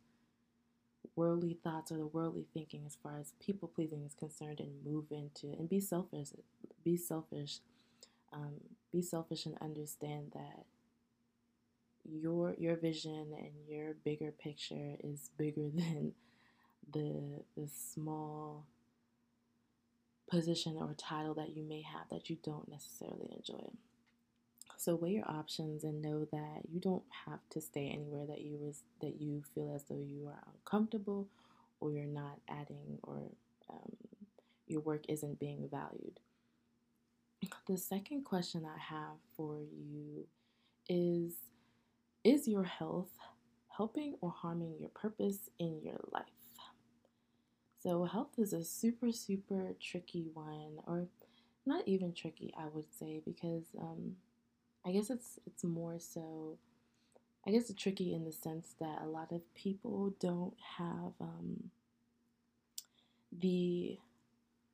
worldly 1.15 1.58
thoughts 1.63 1.91
or 1.91 1.98
the 1.98 2.08
worldly 2.08 2.46
thinking 2.53 2.84
as 2.86 2.98
far 3.01 3.20
as 3.20 3.34
people 3.39 3.67
pleasing 3.67 4.03
is 4.05 4.13
concerned 4.13 4.60
and 4.60 4.86
move 4.86 5.05
into 5.12 5.48
and 5.58 5.70
be 5.70 5.79
selfish 5.79 6.29
be 6.84 6.98
selfish 6.98 7.60
um, 8.34 8.55
be 8.91 9.01
selfish 9.01 9.46
and 9.46 9.55
understand 9.62 10.32
that 10.34 10.65
your 12.03 12.55
your 12.58 12.75
vision 12.75 13.27
and 13.38 13.51
your 13.67 13.94
bigger 14.03 14.32
picture 14.32 14.96
is 15.03 15.29
bigger 15.38 15.70
than 15.74 16.13
the 16.94 17.44
the 17.56 17.68
small 17.68 18.65
position 20.30 20.77
or 20.80 20.94
title 20.98 21.34
that 21.36 21.56
you 21.56 21.63
may 21.63 21.82
have 21.82 22.10
that 22.12 22.30
you 22.30 22.38
don't 22.44 22.70
necessarily 22.70 23.34
enjoy. 23.36 23.70
So 24.77 24.96
weigh 24.96 25.12
your 25.12 25.30
options 25.30 25.84
and 25.84 26.01
know 26.01 26.25
that 26.25 26.63
you 26.72 26.80
don't 26.80 27.04
have 27.27 27.39
to 27.51 27.62
stay 27.62 27.89
anywhere 27.89 28.25
that 28.27 28.42
you 28.42 28.58
was 28.58 28.84
that 29.01 29.22
you 29.22 29.44
feel 29.54 29.74
as 29.74 29.84
though 29.84 30.00
you 30.06 30.27
are 30.27 30.44
uncomfortable 30.54 31.27
or 31.80 31.92
you're 31.92 32.06
not 32.06 32.39
adding 32.50 33.00
or 33.04 33.22
um, 33.70 33.96
your 34.68 34.82
work 34.82 35.06
isn't 35.10 35.39
being 35.39 35.70
valued. 35.70 36.20
The 37.68 37.77
second 37.77 38.25
question 38.25 38.65
I 38.65 38.77
have 38.80 39.18
for 39.38 39.60
you 39.60 40.27
is 40.89 41.34
Is 42.24 42.48
your 42.48 42.63
health 42.65 43.12
helping 43.77 44.15
or 44.22 44.32
harming 44.32 44.75
your 44.80 44.89
purpose 44.89 45.50
in 45.60 45.82
your 45.84 46.00
life? 46.12 46.35
So, 47.86 48.04
health 48.06 48.39
is 48.39 48.51
a 48.51 48.63
super, 48.63 49.12
super 49.12 49.75
tricky 49.80 50.25
one, 50.34 50.80
or 50.88 51.06
not 51.68 51.88
even 51.88 52.13
tricky, 52.13 52.51
I 52.58 52.65
would 52.74 52.92
say, 52.92 53.22
because 53.24 53.65
um, 53.80 54.15
I 54.84 54.92
guess 54.92 55.12
it's 55.12 55.39
it's 55.46 55.63
more 55.63 56.00
so. 56.00 56.58
I 57.46 57.51
guess 57.51 57.70
it's 57.70 57.80
tricky 57.80 58.15
in 58.15 58.25
the 58.25 58.32
sense 58.32 58.74
that 58.80 59.04
a 59.04 59.06
lot 59.06 59.32
of 59.32 59.42
people 59.54 60.15
don't 60.20 60.56
have 60.80 61.13
um, 61.22 61.70
the. 63.32 64.00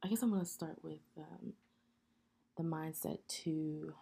I 0.01 0.07
guess 0.07 0.21
I'm 0.21 0.31
gonna 0.31 0.45
start 0.45 0.77
with 0.81 1.01
um, 1.17 1.51
the 2.55 2.63
mindset 2.63 3.17
to 3.43 3.93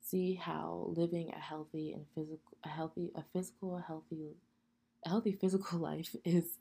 see 0.00 0.32
how 0.32 0.94
living 0.96 1.30
a 1.36 1.38
healthy 1.38 1.92
and 1.92 2.06
physical, 2.14 2.56
a 2.64 2.68
healthy, 2.70 3.10
a 3.14 3.22
physical, 3.34 3.84
healthy 3.86 4.36
healthy 5.04 5.32
physical 5.32 5.78
life 5.90 6.14
is 6.24 6.58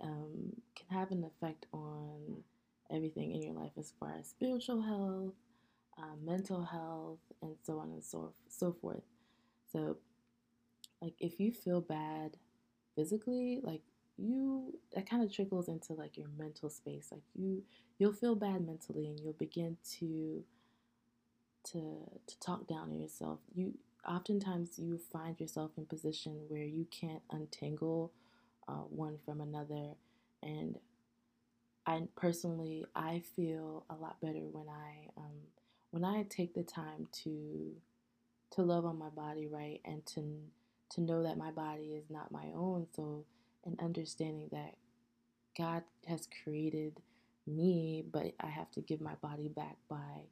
um, 0.00 0.52
can 0.74 0.98
have 0.98 1.10
an 1.10 1.24
effect 1.24 1.66
on 1.72 2.42
everything 2.90 3.32
in 3.32 3.42
your 3.42 3.54
life 3.54 3.72
as 3.78 3.92
far 3.98 4.12
as 4.18 4.28
spiritual 4.28 4.82
health, 4.82 5.34
uh, 5.98 6.16
mental 6.24 6.64
health, 6.64 7.20
and 7.42 7.56
so 7.62 7.78
on 7.78 7.90
and 7.92 8.04
so 8.04 8.32
so 8.48 8.72
forth. 8.80 9.02
So, 9.72 9.98
like 11.00 11.14
if 11.20 11.40
you 11.40 11.52
feel 11.52 11.80
bad 11.80 12.36
physically, 12.94 13.60
like 13.62 13.82
you 14.18 14.78
that 14.94 15.08
kind 15.08 15.22
of 15.22 15.32
trickles 15.32 15.68
into 15.68 15.94
like 15.94 16.16
your 16.16 16.28
mental 16.38 16.70
space. 16.70 17.08
Like 17.10 17.22
you 17.34 17.62
you'll 17.98 18.12
feel 18.12 18.34
bad 18.34 18.66
mentally, 18.66 19.06
and 19.06 19.18
you'll 19.20 19.32
begin 19.34 19.76
to 19.98 20.44
to 21.64 21.80
to 22.26 22.40
talk 22.40 22.66
down 22.66 22.90
on 22.90 23.00
yourself. 23.00 23.40
You 23.54 23.74
oftentimes 24.08 24.78
you 24.78 24.98
find 25.12 25.38
yourself 25.40 25.72
in 25.76 25.86
position 25.86 26.40
where 26.48 26.64
you 26.64 26.86
can't 26.90 27.22
untangle 27.30 28.12
uh, 28.68 28.84
one 28.90 29.18
from 29.24 29.40
another. 29.40 29.90
And 30.42 30.78
I 31.86 32.02
personally 32.16 32.86
I 32.94 33.22
feel 33.36 33.84
a 33.90 33.94
lot 33.94 34.20
better 34.20 34.40
when 34.52 34.68
I 34.68 35.08
um, 35.16 35.38
when 35.90 36.04
I 36.04 36.24
take 36.28 36.54
the 36.54 36.62
time 36.62 37.08
to 37.24 37.72
to 38.52 38.62
love 38.62 38.84
on 38.84 38.98
my 38.98 39.08
body 39.08 39.46
right 39.48 39.80
and 39.84 40.04
to 40.06 40.22
to 40.90 41.00
know 41.00 41.22
that 41.22 41.38
my 41.38 41.50
body 41.50 41.94
is 41.94 42.10
not 42.10 42.32
my 42.32 42.46
own. 42.54 42.86
So 42.94 43.24
and 43.64 43.78
understanding 43.80 44.48
that 44.52 44.76
God 45.56 45.82
has 46.06 46.28
created 46.44 47.00
me 47.46 48.04
but 48.12 48.34
I 48.40 48.46
have 48.46 48.70
to 48.72 48.80
give 48.80 49.00
my 49.00 49.14
body 49.22 49.48
back 49.48 49.76
by 49.88 50.22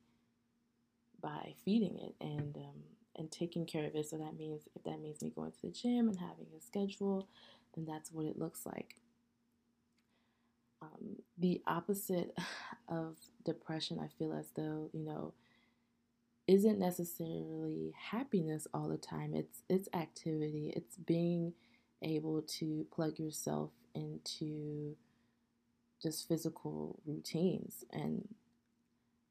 by 1.22 1.54
feeding 1.64 1.98
it. 1.98 2.14
And 2.20 2.56
um, 2.56 2.82
and 3.16 3.30
taking 3.30 3.66
care 3.66 3.86
of 3.86 3.94
it. 3.94 4.08
So 4.08 4.16
that 4.18 4.36
means 4.36 4.68
if 4.74 4.84
that 4.84 5.00
means 5.00 5.22
me 5.22 5.32
going 5.34 5.52
to 5.52 5.62
the 5.62 5.70
gym 5.70 6.08
and 6.08 6.18
having 6.18 6.46
a 6.56 6.60
schedule, 6.60 7.28
then 7.74 7.84
that's 7.84 8.12
what 8.12 8.26
it 8.26 8.38
looks 8.38 8.64
like. 8.64 8.96
Um, 10.82 11.16
the 11.36 11.60
opposite 11.66 12.36
of 12.88 13.16
depression, 13.44 13.98
I 13.98 14.08
feel 14.18 14.32
as 14.32 14.46
though 14.56 14.90
you 14.92 15.00
know, 15.00 15.34
isn't 16.46 16.78
necessarily 16.78 17.92
happiness 18.10 18.66
all 18.72 18.88
the 18.88 18.98
time. 18.98 19.34
It's 19.34 19.62
it's 19.68 19.88
activity. 19.94 20.72
It's 20.74 20.96
being 20.96 21.52
able 22.02 22.42
to 22.42 22.86
plug 22.90 23.18
yourself 23.18 23.70
into 23.94 24.96
just 26.02 26.26
physical 26.26 26.98
routines 27.04 27.84
and 27.92 28.26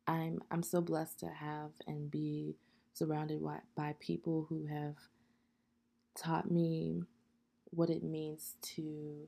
I'm 0.09 0.41
I'm 0.49 0.63
so 0.63 0.81
blessed 0.81 1.19
to 1.19 1.27
have 1.27 1.71
and 1.85 2.09
be 2.09 2.55
surrounded 2.99 3.41
by, 3.75 3.95
people 4.01 4.45
who 4.49 4.65
have 4.65 4.95
taught 6.17 6.51
me 6.51 7.01
what 7.71 7.89
it 7.89 8.03
means 8.03 8.55
to 8.61 9.25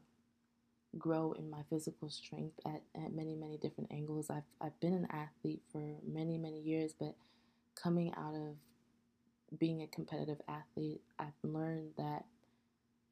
grow 0.97 1.31
in 1.31 1.49
my 1.49 1.61
physical 1.69 2.09
strength 2.09 2.59
at, 2.65 2.81
at 2.93 3.13
many, 3.13 3.33
many 3.33 3.57
different 3.57 3.89
angles. 3.91 4.29
I've, 4.29 4.43
I've 4.59 4.77
been 4.81 4.93
an 4.93 5.07
athlete 5.09 5.61
for 5.71 5.81
many, 6.05 6.37
many 6.37 6.59
years, 6.59 6.93
but 6.99 7.15
coming 7.81 8.13
out 8.17 8.35
of 8.35 8.57
being 9.57 9.81
a 9.81 9.87
competitive 9.87 10.41
athlete, 10.49 11.01
I've 11.17 11.27
learned 11.41 11.91
that, 11.97 12.25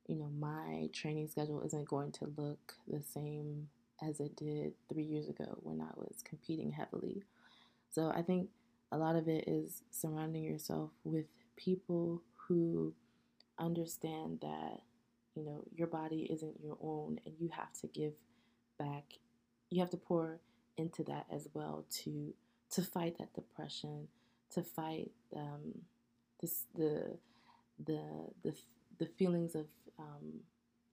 you 0.08 0.18
know, 0.18 0.30
my 0.38 0.90
training 0.92 1.30
schedule 1.30 1.62
isn't 1.62 1.88
going 1.88 2.12
to 2.14 2.34
look 2.36 2.74
the 2.86 3.02
same 3.02 3.70
as 4.06 4.20
it 4.20 4.36
did 4.36 4.74
three 4.92 5.04
years 5.04 5.30
ago 5.30 5.58
when 5.62 5.80
I 5.80 5.92
was 5.96 6.22
competing 6.24 6.72
heavily. 6.72 7.24
So 7.92 8.12
I 8.14 8.24
think 8.24 8.50
a 8.92 8.98
lot 8.98 9.16
of 9.16 9.28
it 9.28 9.48
is 9.48 9.84
surrounding 9.92 10.44
yourself 10.44 10.92
with 11.04 11.26
people 11.56 12.22
who 12.48 12.94
understand 13.60 14.40
that 14.42 14.82
you 15.36 15.44
know 15.44 15.64
your 15.76 15.88
body 15.88 16.28
isn't 16.32 16.56
your 16.64 16.78
own 16.82 17.20
and 17.26 17.36
you 17.40 17.50
have 17.52 17.72
to 17.74 17.88
give 17.88 18.14
back 18.80 19.04
you 19.70 19.80
have 19.80 19.90
to 19.90 19.98
pour 19.98 20.40
into 20.78 21.04
that 21.04 21.26
as 21.32 21.48
well 21.54 21.86
to 21.90 22.34
to 22.72 22.82
fight 22.82 23.18
that 23.18 23.34
depression 23.34 24.08
to 24.50 24.64
fight 24.64 25.12
um, 25.36 25.74
this 26.42 26.66
the 26.76 27.18
the 27.86 28.02
the 28.44 28.54
the 29.00 29.06
feelings 29.06 29.56
of 29.56 29.66
um, 29.98 30.42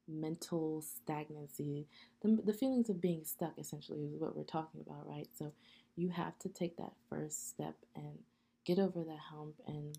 mental 0.08 0.82
stagnancy, 0.82 1.86
the, 2.22 2.38
the 2.44 2.52
feelings 2.52 2.88
of 2.88 3.00
being 3.00 3.24
stuck 3.24 3.58
essentially 3.58 4.04
is 4.04 4.20
what 4.20 4.36
we're 4.36 4.44
talking 4.44 4.80
about, 4.86 5.06
right? 5.06 5.28
So 5.36 5.52
you 5.96 6.10
have 6.10 6.38
to 6.40 6.48
take 6.48 6.76
that 6.76 6.92
first 7.08 7.48
step 7.48 7.74
and 7.94 8.18
get 8.64 8.78
over 8.78 9.02
that 9.04 9.18
hump 9.30 9.54
and 9.66 9.98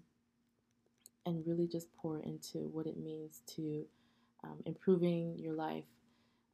and 1.26 1.46
really 1.46 1.68
just 1.68 1.94
pour 1.98 2.20
into 2.20 2.60
what 2.72 2.88
it 2.88 2.98
means 2.98 3.42
to 3.46 3.86
um, 4.44 4.58
improving 4.66 5.38
your 5.38 5.54
life. 5.54 5.84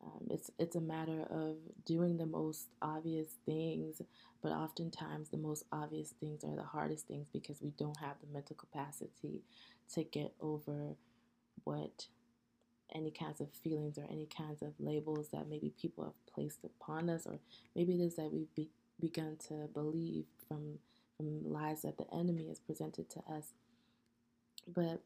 Um, 0.04 0.28
it's 0.30 0.50
it's 0.60 0.76
a 0.76 0.82
matter 0.82 1.26
of 1.30 1.58
doing 1.86 2.18
the 2.18 2.26
most 2.26 2.68
obvious 2.82 3.28
things, 3.46 4.02
but 4.42 4.52
oftentimes 4.52 5.30
the 5.30 5.38
most 5.38 5.66
obvious 5.72 6.14
things 6.20 6.44
are 6.44 6.56
the 6.56 6.64
hardest 6.64 7.08
things 7.08 7.28
because 7.32 7.62
we 7.62 7.72
don't 7.78 7.98
have 8.00 8.16
the 8.22 8.34
mental 8.34 8.56
capacity 8.56 9.44
to 9.94 10.04
get 10.04 10.34
over 10.42 10.96
what 11.64 12.08
any 12.94 13.12
kinds 13.12 13.42
of 13.42 13.50
feelings 13.64 13.98
or 13.98 14.06
any 14.10 14.28
kinds 14.28 14.62
of 14.62 14.74
labels 14.80 15.30
that 15.30 15.50
maybe 15.50 15.74
people 15.82 16.04
have 16.04 16.34
placed 16.34 16.64
upon 16.64 17.10
us, 17.10 17.26
or 17.26 17.40
maybe 17.76 17.94
it 17.94 18.02
is 18.04 18.16
that 18.16 18.32
we've 18.32 18.54
be- 18.56 18.70
begun 19.04 19.38
to 19.50 19.68
believe 19.74 20.26
from 20.48 20.80
from 21.18 21.52
lies 21.52 21.84
that 21.84 21.98
the 21.98 22.12
enemy 22.14 22.48
has 22.48 22.60
presented 22.60 23.10
to 23.10 23.20
us. 23.32 23.54
But 24.68 25.02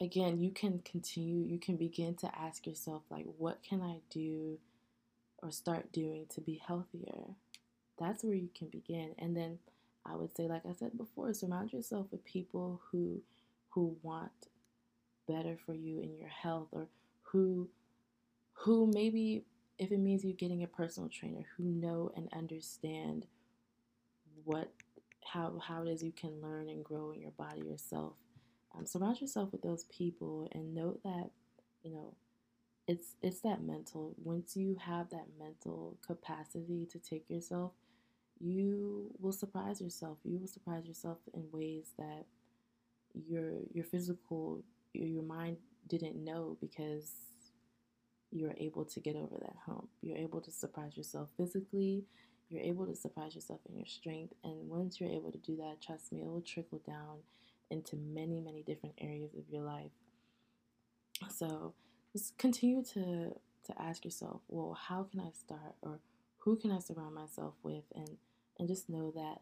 again, 0.00 0.40
you 0.40 0.50
can 0.50 0.80
continue, 0.80 1.44
you 1.44 1.58
can 1.58 1.76
begin 1.76 2.14
to 2.16 2.30
ask 2.36 2.66
yourself, 2.66 3.02
like, 3.10 3.26
what 3.38 3.62
can 3.62 3.82
I 3.82 4.00
do 4.10 4.58
or 5.42 5.52
start 5.52 5.92
doing 5.92 6.26
to 6.34 6.40
be 6.40 6.60
healthier? 6.66 7.36
That's 7.98 8.24
where 8.24 8.34
you 8.34 8.48
can 8.56 8.68
begin. 8.68 9.14
And 9.18 9.36
then 9.36 9.58
I 10.06 10.16
would 10.16 10.34
say, 10.34 10.48
like 10.48 10.66
I 10.66 10.72
said 10.72 10.96
before, 10.96 11.32
surround 11.34 11.72
yourself 11.72 12.06
with 12.10 12.24
people 12.24 12.80
who 12.90 13.20
who 13.70 13.96
want 14.02 14.32
better 15.28 15.56
for 15.64 15.74
you 15.74 16.00
in 16.00 16.16
your 16.18 16.28
health 16.30 16.68
or 16.72 16.88
who 17.22 17.68
who 18.54 18.90
maybe 18.92 19.44
if 19.80 19.90
it 19.90 19.98
means 19.98 20.24
you 20.24 20.34
getting 20.34 20.62
a 20.62 20.68
personal 20.68 21.08
trainer 21.08 21.46
who 21.56 21.64
know 21.64 22.12
and 22.14 22.28
understand 22.34 23.26
what 24.44 24.72
how 25.24 25.58
how 25.66 25.82
it 25.82 25.88
is 25.88 26.02
you 26.02 26.12
can 26.12 26.40
learn 26.42 26.68
and 26.68 26.84
grow 26.84 27.12
in 27.12 27.20
your 27.20 27.32
body 27.32 27.62
yourself. 27.62 28.14
Um, 28.76 28.86
surround 28.86 29.20
yourself 29.20 29.50
with 29.52 29.62
those 29.62 29.84
people 29.84 30.48
and 30.52 30.74
note 30.74 31.02
that 31.02 31.30
you 31.82 31.92
know 31.92 32.14
it's 32.86 33.14
it's 33.22 33.40
that 33.40 33.62
mental. 33.62 34.14
Once 34.22 34.56
you 34.56 34.76
have 34.80 35.10
that 35.10 35.26
mental 35.38 35.96
capacity 36.06 36.86
to 36.92 36.98
take 36.98 37.30
yourself, 37.30 37.72
you 38.38 39.10
will 39.18 39.32
surprise 39.32 39.80
yourself. 39.80 40.18
You 40.24 40.38
will 40.38 40.48
surprise 40.48 40.86
yourself 40.86 41.18
in 41.34 41.44
ways 41.52 41.92
that 41.98 42.26
your 43.14 43.52
your 43.72 43.84
physical 43.84 44.62
your 44.92 45.24
mind 45.24 45.56
didn't 45.88 46.22
know 46.22 46.56
because 46.60 47.12
you're 48.30 48.54
able 48.56 48.84
to 48.84 49.00
get 49.00 49.16
over 49.16 49.36
that 49.40 49.56
hump. 49.66 49.88
You're 50.02 50.16
able 50.16 50.40
to 50.40 50.50
surprise 50.50 50.96
yourself 50.96 51.28
physically. 51.36 52.04
You're 52.48 52.62
able 52.62 52.86
to 52.86 52.94
surprise 52.94 53.34
yourself 53.34 53.60
in 53.68 53.76
your 53.76 53.86
strength. 53.86 54.34
And 54.44 54.68
once 54.68 55.00
you're 55.00 55.10
able 55.10 55.32
to 55.32 55.38
do 55.38 55.56
that, 55.56 55.80
trust 55.80 56.12
me, 56.12 56.22
it 56.22 56.28
will 56.28 56.40
trickle 56.40 56.80
down 56.86 57.18
into 57.70 57.96
many, 57.96 58.40
many 58.40 58.62
different 58.62 58.96
areas 59.00 59.34
of 59.34 59.48
your 59.48 59.62
life. 59.62 59.92
So 61.28 61.74
just 62.12 62.36
continue 62.38 62.82
to 62.94 63.34
to 63.66 63.82
ask 63.82 64.04
yourself, 64.06 64.40
well, 64.48 64.76
how 64.88 65.02
can 65.02 65.20
I 65.20 65.30
start 65.32 65.74
or 65.82 66.00
who 66.38 66.56
can 66.56 66.72
I 66.72 66.78
surround 66.78 67.14
myself 67.14 67.54
with 67.62 67.84
and 67.94 68.16
and 68.58 68.68
just 68.68 68.88
know 68.88 69.12
that 69.14 69.40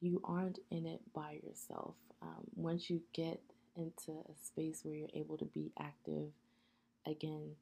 you 0.00 0.20
aren't 0.24 0.58
in 0.70 0.86
it 0.86 1.00
by 1.14 1.38
yourself. 1.42 1.94
Um, 2.20 2.44
once 2.54 2.90
you 2.90 3.02
get 3.12 3.40
into 3.76 4.12
a 4.12 4.44
space 4.44 4.80
where 4.82 4.94
you're 4.94 5.08
able 5.14 5.38
to 5.38 5.44
be 5.44 5.72
active 5.78 6.30
again 7.06 7.52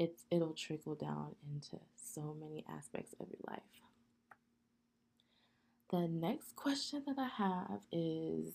it's 0.00 0.24
it'll 0.32 0.54
trickle 0.54 0.96
down 0.96 1.36
into 1.54 1.78
so 1.96 2.34
many 2.40 2.64
aspects 2.68 3.14
of 3.20 3.28
your 3.28 3.40
life. 3.46 3.60
The 5.90 6.08
next 6.08 6.56
question 6.56 7.04
that 7.06 7.18
i 7.18 7.28
have 7.28 7.80
is 7.92 8.54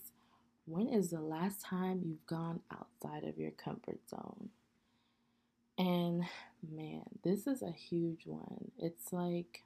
when 0.66 0.88
is 0.88 1.10
the 1.10 1.20
last 1.20 1.62
time 1.62 2.02
you've 2.04 2.26
gone 2.26 2.60
outside 2.72 3.24
of 3.24 3.38
your 3.38 3.52
comfort 3.52 4.00
zone? 4.10 4.50
And 5.78 6.24
man 6.68 7.04
this 7.24 7.46
is 7.46 7.62
a 7.62 7.72
huge 7.72 8.26
one. 8.26 8.72
It's 8.78 9.12
like 9.12 9.62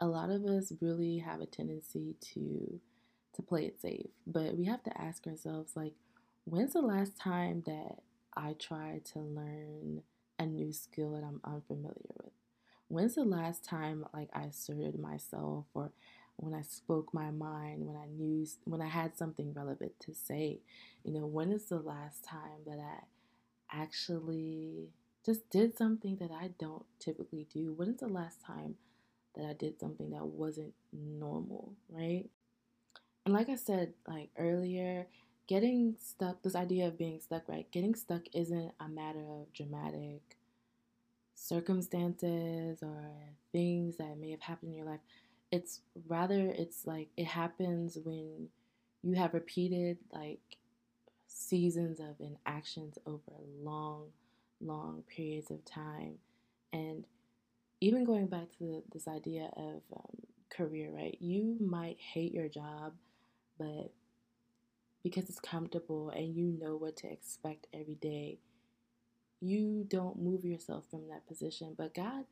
a 0.00 0.06
lot 0.06 0.30
of 0.30 0.46
us 0.46 0.72
really 0.80 1.18
have 1.18 1.40
a 1.40 1.46
tendency 1.46 2.14
to 2.34 2.80
to 3.34 3.42
play 3.42 3.66
it 3.66 3.80
safe 3.80 4.10
but 4.26 4.56
we 4.56 4.64
have 4.64 4.82
to 4.82 5.00
ask 5.00 5.26
ourselves 5.26 5.72
like 5.76 5.94
When's 6.44 6.72
the 6.72 6.80
last 6.82 7.16
time 7.18 7.62
that 7.66 8.00
I 8.36 8.54
tried 8.54 9.04
to 9.12 9.20
learn 9.20 10.02
a 10.40 10.46
new 10.46 10.72
skill 10.72 11.12
that 11.12 11.24
I'm 11.24 11.40
unfamiliar 11.44 12.14
with? 12.22 12.32
When's 12.88 13.14
the 13.14 13.24
last 13.24 13.64
time 13.64 14.06
like 14.14 14.30
I 14.32 14.44
asserted 14.44 14.98
myself 14.98 15.66
or 15.74 15.92
when 16.36 16.54
I 16.54 16.62
spoke 16.62 17.14
my 17.14 17.30
mind, 17.30 17.86
when 17.86 17.96
I 17.96 18.06
knew 18.06 18.46
when 18.64 18.82
I 18.82 18.88
had 18.88 19.16
something 19.16 19.52
relevant 19.54 19.92
to 20.00 20.14
say? 20.14 20.60
You 21.04 21.12
know, 21.12 21.26
when 21.26 21.52
is 21.52 21.66
the 21.66 21.78
last 21.78 22.24
time 22.24 22.64
that 22.66 22.78
I 22.80 23.04
actually 23.82 24.88
just 25.24 25.48
did 25.50 25.76
something 25.76 26.16
that 26.16 26.30
I 26.32 26.50
don't 26.58 26.84
typically 26.98 27.46
do? 27.52 27.72
When 27.74 27.90
is 27.90 28.00
the 28.00 28.08
last 28.08 28.40
time 28.44 28.76
that 29.36 29.44
I 29.44 29.52
did 29.52 29.78
something 29.78 30.10
that 30.10 30.26
wasn't 30.26 30.74
normal, 30.92 31.74
right? 31.88 32.24
And 33.24 33.34
like 33.34 33.48
I 33.48 33.56
said 33.56 33.92
like 34.08 34.30
earlier, 34.38 35.06
getting 35.50 35.96
stuck, 36.00 36.40
this 36.42 36.54
idea 36.54 36.86
of 36.86 36.96
being 36.96 37.18
stuck, 37.18 37.48
right? 37.48 37.66
Getting 37.72 37.96
stuck 37.96 38.22
isn't 38.32 38.70
a 38.78 38.88
matter 38.88 39.18
of 39.18 39.52
dramatic 39.52 40.36
circumstances 41.34 42.78
or 42.84 43.10
things 43.50 43.96
that 43.96 44.16
may 44.16 44.30
have 44.30 44.40
happened 44.40 44.70
in 44.70 44.76
your 44.76 44.86
life. 44.86 45.00
It's 45.50 45.80
rather, 46.06 46.54
it's 46.56 46.86
like 46.86 47.08
it 47.16 47.26
happens 47.26 47.98
when 48.04 48.46
you 49.02 49.16
have 49.16 49.34
repeated 49.34 49.98
like 50.12 50.38
seasons 51.26 51.98
of 51.98 52.14
inactions 52.20 52.96
over 53.04 53.32
long, 53.60 54.04
long 54.60 55.02
periods 55.08 55.50
of 55.50 55.64
time. 55.64 56.14
And 56.72 57.04
even 57.80 58.04
going 58.04 58.28
back 58.28 58.56
to 58.58 58.84
this 58.92 59.08
idea 59.08 59.50
of 59.56 59.82
um, 59.96 60.16
career, 60.48 60.92
right? 60.94 61.16
You 61.20 61.56
might 61.58 61.96
hate 61.98 62.32
your 62.32 62.48
job, 62.48 62.92
but 63.58 63.90
because 65.02 65.28
it's 65.28 65.40
comfortable 65.40 66.10
and 66.10 66.34
you 66.34 66.56
know 66.60 66.76
what 66.76 66.96
to 66.98 67.10
expect 67.10 67.66
every 67.72 67.94
day, 67.94 68.38
you 69.40 69.84
don't 69.88 70.18
move 70.18 70.44
yourself 70.44 70.84
from 70.90 71.08
that 71.08 71.26
position. 71.26 71.74
But 71.76 71.94
God, 71.94 72.24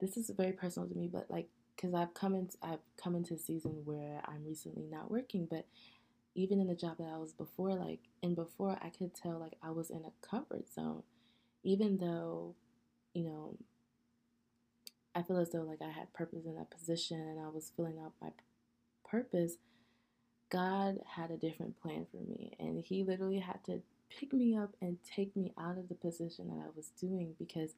this 0.00 0.16
is 0.16 0.30
very 0.30 0.52
personal 0.52 0.88
to 0.88 0.94
me, 0.94 1.08
but 1.12 1.30
like, 1.30 1.48
because 1.76 1.94
I've 1.94 2.14
come 2.14 2.34
in, 2.34 2.48
I've 2.62 2.80
come 2.96 3.14
into 3.14 3.34
a 3.34 3.38
season 3.38 3.82
where 3.84 4.20
I'm 4.26 4.44
recently 4.44 4.86
not 4.90 5.10
working, 5.10 5.46
but 5.48 5.66
even 6.34 6.60
in 6.60 6.66
the 6.66 6.74
job 6.74 6.98
that 6.98 7.10
I 7.12 7.18
was 7.18 7.32
before, 7.32 7.74
like, 7.74 8.00
and 8.22 8.34
before 8.34 8.78
I 8.82 8.90
could 8.90 9.14
tell 9.14 9.38
like 9.38 9.54
I 9.62 9.70
was 9.70 9.90
in 9.90 10.04
a 10.04 10.26
comfort 10.26 10.72
zone, 10.72 11.02
even 11.62 11.98
though, 11.98 12.54
you 13.14 13.24
know, 13.24 13.56
I 15.14 15.22
feel 15.22 15.38
as 15.38 15.50
though 15.50 15.62
like 15.62 15.82
I 15.82 15.90
had 15.90 16.12
purpose 16.12 16.44
in 16.46 16.54
that 16.56 16.70
position 16.70 17.20
and 17.20 17.40
I 17.40 17.48
was 17.48 17.72
filling 17.76 17.98
out 17.98 18.12
my 18.20 18.30
purpose. 19.04 19.54
God 20.50 21.00
had 21.06 21.30
a 21.30 21.36
different 21.36 21.80
plan 21.82 22.06
for 22.10 22.18
me, 22.18 22.56
and 22.60 22.80
He 22.84 23.04
literally 23.04 23.40
had 23.40 23.64
to 23.66 23.82
pick 24.10 24.32
me 24.32 24.56
up 24.56 24.76
and 24.82 24.98
take 25.04 25.36
me 25.36 25.52
out 25.58 25.78
of 25.78 25.88
the 25.88 25.94
position 25.94 26.48
that 26.48 26.62
I 26.64 26.70
was 26.76 26.90
doing 27.00 27.34
because 27.38 27.72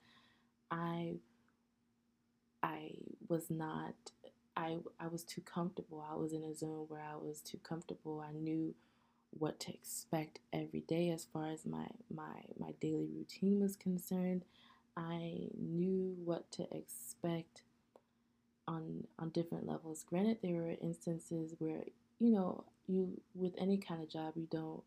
I 0.71 1.17
I 2.63 2.93
was 3.29 3.51
not 3.51 3.95
I 4.57 4.79
I 5.01 5.09
was 5.09 5.25
too 5.25 5.43
comfortable. 5.43 6.05
I 6.11 6.17
was 6.17 6.35
in 6.35 6.45
a 6.45 6.55
zone 6.55 6.87
where 6.89 7.03
I 7.03 7.17
was 7.17 7.41
too 7.41 7.59
comfortable. 7.63 8.21
I 8.29 8.33
knew 8.33 8.75
what 9.33 9.61
to 9.61 9.73
expect 9.75 10.41
every 10.53 10.81
day 10.81 11.11
as 11.11 11.27
far 11.27 11.51
as 11.51 11.67
my 11.67 11.87
my 12.15 12.43
my 12.59 12.73
daily 12.81 13.09
routine 13.17 13.61
was 13.61 13.77
concerned. 13.77 14.45
I 14.97 15.49
knew 15.59 16.17
what 16.25 16.51
to 16.53 16.69
expect 16.77 17.63
on 18.69 19.07
on 19.19 19.31
different 19.31 19.67
levels. 19.67 20.05
Granted, 20.09 20.39
there 20.43 20.63
were 20.63 20.77
instances 20.83 21.55
where 21.59 21.85
you 22.21 22.31
know, 22.31 22.65
you 22.87 23.21
with 23.35 23.55
any 23.59 23.79
kind 23.79 24.03
of 24.03 24.09
job, 24.09 24.35
you 24.37 24.47
don't 24.51 24.83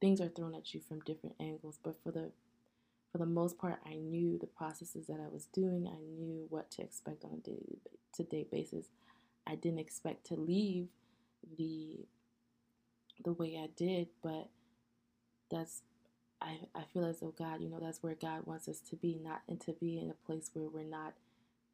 things 0.00 0.20
are 0.20 0.28
thrown 0.28 0.54
at 0.54 0.74
you 0.74 0.80
from 0.86 1.00
different 1.00 1.34
angles, 1.40 1.78
but 1.82 1.96
for 2.02 2.12
the 2.12 2.30
for 3.10 3.18
the 3.18 3.26
most 3.26 3.58
part, 3.58 3.78
I 3.86 3.94
knew 3.94 4.38
the 4.38 4.46
processes 4.48 5.06
that 5.06 5.20
I 5.24 5.28
was 5.32 5.46
doing. 5.46 5.86
I 5.86 6.00
knew 6.20 6.46
what 6.50 6.70
to 6.72 6.82
expect 6.82 7.24
on 7.24 7.30
a 7.32 7.36
day 7.36 7.78
to 8.14 8.24
day 8.24 8.46
basis. 8.50 8.86
I 9.46 9.54
didn't 9.54 9.78
expect 9.78 10.26
to 10.26 10.34
leave 10.34 10.88
the 11.56 12.06
the 13.24 13.32
way 13.32 13.58
I 13.62 13.68
did, 13.76 14.08
but 14.22 14.48
that's 15.50 15.82
I, 16.42 16.58
I 16.74 16.82
feel 16.92 17.06
as 17.06 17.20
though 17.20 17.34
God, 17.38 17.62
you 17.62 17.70
know, 17.70 17.80
that's 17.80 18.02
where 18.02 18.14
God 18.14 18.46
wants 18.46 18.68
us 18.68 18.80
to 18.90 18.96
be, 18.96 19.18
not 19.22 19.42
and 19.48 19.60
to 19.62 19.72
be 19.72 19.98
in 19.98 20.10
a 20.10 20.26
place 20.26 20.50
where 20.52 20.68
we're 20.68 20.82
not 20.82 21.14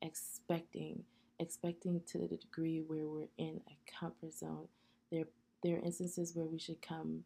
expecting, 0.01 1.03
expecting 1.40 2.03
to 2.07 2.18
the 2.18 2.29
degree 2.29 2.85
where 2.87 3.09
we're 3.09 3.29
in 3.38 3.62
a 3.66 3.99
comfort 3.99 4.35
zone 4.35 4.68
there 5.11 5.25
there 5.62 5.77
are 5.77 5.85
instances 5.85 6.35
where 6.35 6.46
we 6.46 6.59
should 6.59 6.81
come 6.83 7.25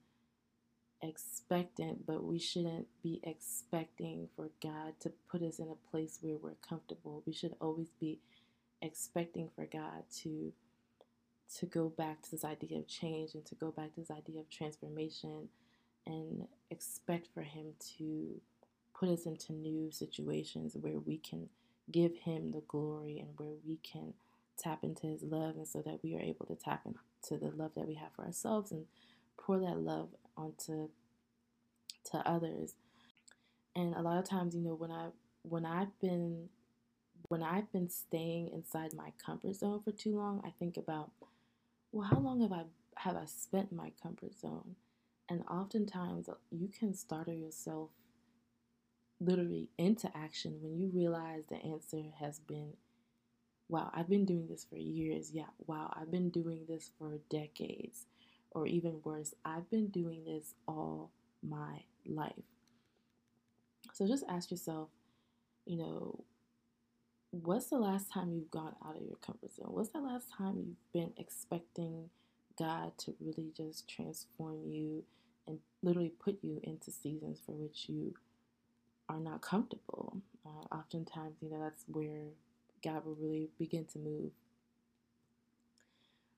expectant, 1.03 2.07
but 2.07 2.25
we 2.25 2.39
shouldn't 2.39 2.87
be 3.03 3.21
expecting 3.23 4.29
for 4.35 4.49
God 4.63 4.95
to 5.01 5.13
put 5.31 5.43
us 5.43 5.59
in 5.59 5.69
a 5.69 5.91
place 5.91 6.19
where 6.21 6.37
we're 6.37 6.57
comfortable. 6.67 7.23
We 7.27 7.33
should 7.33 7.55
always 7.61 7.91
be 8.01 8.21
expecting 8.83 9.51
for 9.55 9.67
God 9.67 10.05
to 10.23 10.53
to 11.59 11.67
go 11.67 11.89
back 11.91 12.23
to 12.23 12.31
this 12.31 12.45
idea 12.45 12.79
of 12.79 12.89
change 12.89 13.35
and 13.35 13.45
to 13.45 13.55
go 13.55 13.71
back 13.71 13.95
to 13.95 14.01
this 14.01 14.11
idea 14.11 14.41
of 14.41 14.51
transformation 14.51 15.49
and 16.07 16.47
expect 16.71 17.29
for 17.33 17.43
him 17.43 17.67
to 17.99 18.41
put 18.99 19.09
us 19.09 19.27
into 19.27 19.53
new 19.53 19.91
situations 19.91 20.77
where 20.81 20.99
we 20.99 21.19
can 21.19 21.49
give 21.93 22.17
him 22.17 22.51
the 22.51 22.63
glory 22.67 23.19
and 23.19 23.29
where 23.37 23.55
we 23.67 23.77
can 23.77 24.15
tap 24.59 24.83
into 24.83 25.07
his 25.07 25.23
love 25.23 25.57
and 25.57 25.69
so 25.69 25.83
that 25.83 26.01
we 26.03 26.17
are 26.17 26.21
able 26.21 26.47
to 26.47 26.57
tap 26.57 26.83
into 27.31 27.45
the 27.45 27.55
love 27.57 27.73
that 27.77 27.87
we 27.87 27.95
have 27.95 28.13
for 28.15 28.25
ourselves 28.25 28.73
and 28.73 28.87
pour 29.37 29.59
that 29.59 29.79
love 29.79 30.09
onto 30.37 30.89
to 32.11 32.19
others. 32.29 32.75
And 33.77 33.95
a 33.95 34.03
lot 34.03 34.19
of 34.19 34.29
times, 34.29 34.55
you 34.55 34.63
know, 34.63 34.75
when 34.75 34.91
I 34.91 35.09
when 35.43 35.67
I've 35.67 35.99
been 36.01 36.49
when 37.29 37.43
I've 37.43 37.71
been 37.73 37.89
staying 37.89 38.51
inside 38.53 38.93
my 38.95 39.13
comfort 39.25 39.57
zone 39.57 39.81
for 39.83 39.93
too 39.93 40.17
long, 40.17 40.43
I 40.45 40.51
think 40.59 40.77
about, 40.77 41.11
well, 41.91 42.09
how 42.09 42.19
long 42.19 42.43
have 42.43 42.53
I 42.53 42.65
have 42.97 43.17
I 43.17 43.25
spent 43.27 43.71
in 43.71 43.77
my 43.77 43.93
comfort 44.03 44.39
zone? 44.39 44.77
And 45.29 45.43
oftentimes 45.51 46.29
you 46.51 46.69
can 46.69 46.95
startle 46.95 47.35
yourself 47.35 47.91
literally 49.21 49.71
into 49.79 50.11
action 50.15 50.59
when 50.61 50.77
you 50.77 50.91
realize 50.93 51.45
the 51.49 51.57
answer 51.57 52.03
has 52.21 52.41
been, 52.41 52.75
wow, 53.69 53.91
I've 53.95 54.09
been 54.09 54.25
doing 54.25 54.47
this 54.49 54.65
for 54.69 54.77
years. 54.77 55.31
Yeah, 55.33 55.51
wow, 55.67 55.93
I've 55.99 56.11
been 56.11 56.31
doing 56.31 56.65
this 56.69 56.91
for 56.99 57.19
decades. 57.31 58.07
Or 58.51 58.67
even 58.67 59.01
worse, 59.03 59.35
I've 59.45 59.69
been 59.71 59.89
doing 59.89 60.25
this 60.25 60.55
all 60.69 61.11
my 61.43 61.83
life. 62.07 62.33
So 63.93 64.07
just 64.07 64.25
ask 64.29 64.51
yourself, 64.51 64.91
you 65.67 65.77
know, 65.77 66.25
what's 67.31 67.67
the 67.67 67.79
last 67.79 68.11
time 68.13 68.33
you've 68.33 68.51
gone 68.51 68.75
out 68.87 68.97
of 68.97 69.03
your 69.03 69.17
comfort 69.17 69.53
zone? 69.55 69.69
What's 69.71 69.91
the 69.91 70.01
last 70.01 70.29
time 70.37 70.57
you've 70.57 70.93
been 70.93 71.13
expecting 71.17 72.11
God 72.57 72.97
to 72.99 73.15
really 73.21 73.51
just 73.57 73.89
transform 73.89 74.63
you 74.67 75.03
and 75.49 75.59
literally 75.83 76.13
put 76.21 76.39
you 76.43 76.61
into 76.63 76.93
seasons 76.93 77.41
for 77.45 77.53
which 77.53 77.89
you 77.89 78.15
are 79.09 79.19
not 79.19 79.43
comfortable? 79.43 80.19
Uh, 80.47 80.75
oftentimes, 80.75 81.37
you 81.41 81.51
know, 81.51 81.61
that's 81.61 81.85
where 81.89 82.29
God 82.85 83.05
will 83.05 83.17
really 83.19 83.49
begin 83.59 83.85
to 83.87 83.99
move. 83.99 84.33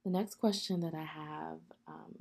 The 0.04 0.10
next 0.10 0.36
question 0.36 0.80
that 0.80 0.94
I 0.94 1.04
have 1.04 1.58
um, 1.88 2.14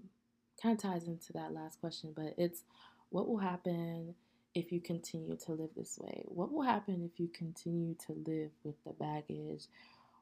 kind 0.61 0.75
of 0.75 0.81
ties 0.81 1.07
into 1.07 1.33
that 1.33 1.53
last 1.53 1.79
question, 1.79 2.13
but 2.15 2.33
it's 2.37 2.63
what 3.09 3.27
will 3.27 3.37
happen 3.37 4.15
if 4.55 4.71
you 4.71 4.79
continue 4.79 5.35
to 5.35 5.51
live 5.51 5.69
this 5.75 5.99
way? 6.01 6.23
What 6.25 6.51
will 6.51 6.63
happen 6.63 7.09
if 7.13 7.19
you 7.19 7.27
continue 7.27 7.95
to 8.07 8.13
live 8.25 8.51
with 8.63 8.75
the 8.85 8.93
baggage? 8.93 9.67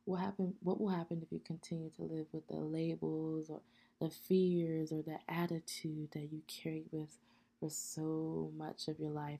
What 0.05 0.19
happen 0.19 0.55
what 0.61 0.81
will 0.81 0.89
happen 0.89 1.21
if 1.21 1.31
you 1.31 1.39
continue 1.39 1.89
to 1.91 2.01
live 2.01 2.25
with 2.33 2.47
the 2.47 2.57
labels 2.57 3.49
or 3.49 3.61
the 4.01 4.09
fears 4.09 4.91
or 4.91 5.01
the 5.01 5.19
attitude 5.29 6.09
that 6.11 6.29
you 6.33 6.41
carry 6.47 6.83
with 6.91 7.17
for 7.59 7.69
so 7.69 8.51
much 8.57 8.87
of 8.89 8.99
your 8.99 9.11
life? 9.11 9.39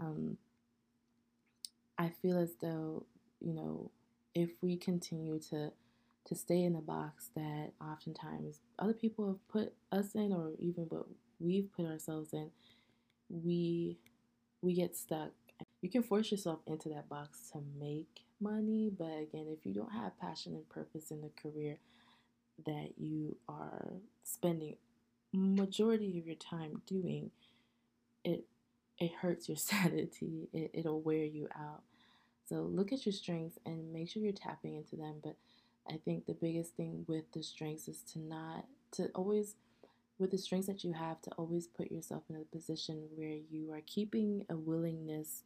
Um, 0.00 0.38
I 1.98 2.08
feel 2.08 2.38
as 2.38 2.54
though, 2.60 3.04
you 3.42 3.52
know, 3.52 3.90
if 4.34 4.50
we 4.62 4.76
continue 4.76 5.38
to 5.50 5.72
to 6.24 6.34
stay 6.36 6.62
in 6.62 6.74
the 6.74 6.80
box 6.80 7.30
that 7.34 7.72
oftentimes 7.80 8.60
other 8.78 8.92
people 8.92 9.26
have 9.26 9.48
put 9.48 9.72
us 9.90 10.14
in 10.14 10.32
or 10.32 10.52
even 10.60 10.84
what 10.84 11.06
we've 11.40 11.68
put 11.76 11.84
ourselves 11.84 12.32
in, 12.32 12.50
we 13.28 13.98
we 14.62 14.74
get 14.74 14.96
stuck. 14.96 15.32
You 15.80 15.90
can 15.90 16.02
force 16.02 16.30
yourself 16.30 16.60
into 16.66 16.88
that 16.90 17.08
box 17.08 17.50
to 17.52 17.60
make 17.78 18.20
money, 18.40 18.90
but 18.96 19.04
again, 19.04 19.46
if 19.48 19.66
you 19.66 19.74
don't 19.74 19.92
have 19.92 20.18
passion 20.20 20.54
and 20.54 20.68
purpose 20.68 21.10
in 21.10 21.20
the 21.20 21.30
career 21.40 21.78
that 22.66 22.92
you 22.96 23.36
are 23.48 23.94
spending 24.24 24.76
majority 25.32 26.18
of 26.18 26.26
your 26.26 26.36
time 26.36 26.82
doing, 26.86 27.30
it 28.24 28.44
it 28.98 29.12
hurts 29.20 29.48
your 29.48 29.56
sanity. 29.58 30.48
It, 30.52 30.70
it'll 30.74 31.00
wear 31.00 31.24
you 31.24 31.48
out. 31.56 31.82
So 32.52 32.68
look 32.70 32.92
at 32.92 33.06
your 33.06 33.14
strengths 33.14 33.58
and 33.64 33.94
make 33.94 34.10
sure 34.10 34.22
you're 34.22 34.32
tapping 34.32 34.76
into 34.76 34.94
them. 34.94 35.20
But 35.24 35.36
I 35.88 35.96
think 36.04 36.26
the 36.26 36.34
biggest 36.34 36.76
thing 36.76 37.06
with 37.08 37.24
the 37.32 37.42
strengths 37.42 37.88
is 37.88 38.02
to 38.12 38.18
not 38.18 38.66
to 38.92 39.08
always 39.14 39.54
with 40.18 40.32
the 40.32 40.36
strengths 40.36 40.66
that 40.66 40.84
you 40.84 40.92
have 40.92 41.22
to 41.22 41.30
always 41.38 41.66
put 41.66 41.90
yourself 41.90 42.24
in 42.28 42.36
a 42.36 42.54
position 42.54 43.08
where 43.14 43.38
you 43.50 43.72
are 43.72 43.80
keeping 43.86 44.44
a 44.50 44.54
willingness 44.54 45.44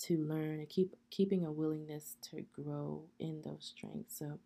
to 0.00 0.18
learn 0.18 0.58
and 0.58 0.68
keep 0.68 0.96
keeping 1.08 1.44
a 1.44 1.52
willingness 1.52 2.16
to 2.20 2.44
grow 2.52 3.04
in 3.20 3.40
those 3.42 3.72
strengths. 3.76 4.18
So 4.18 4.40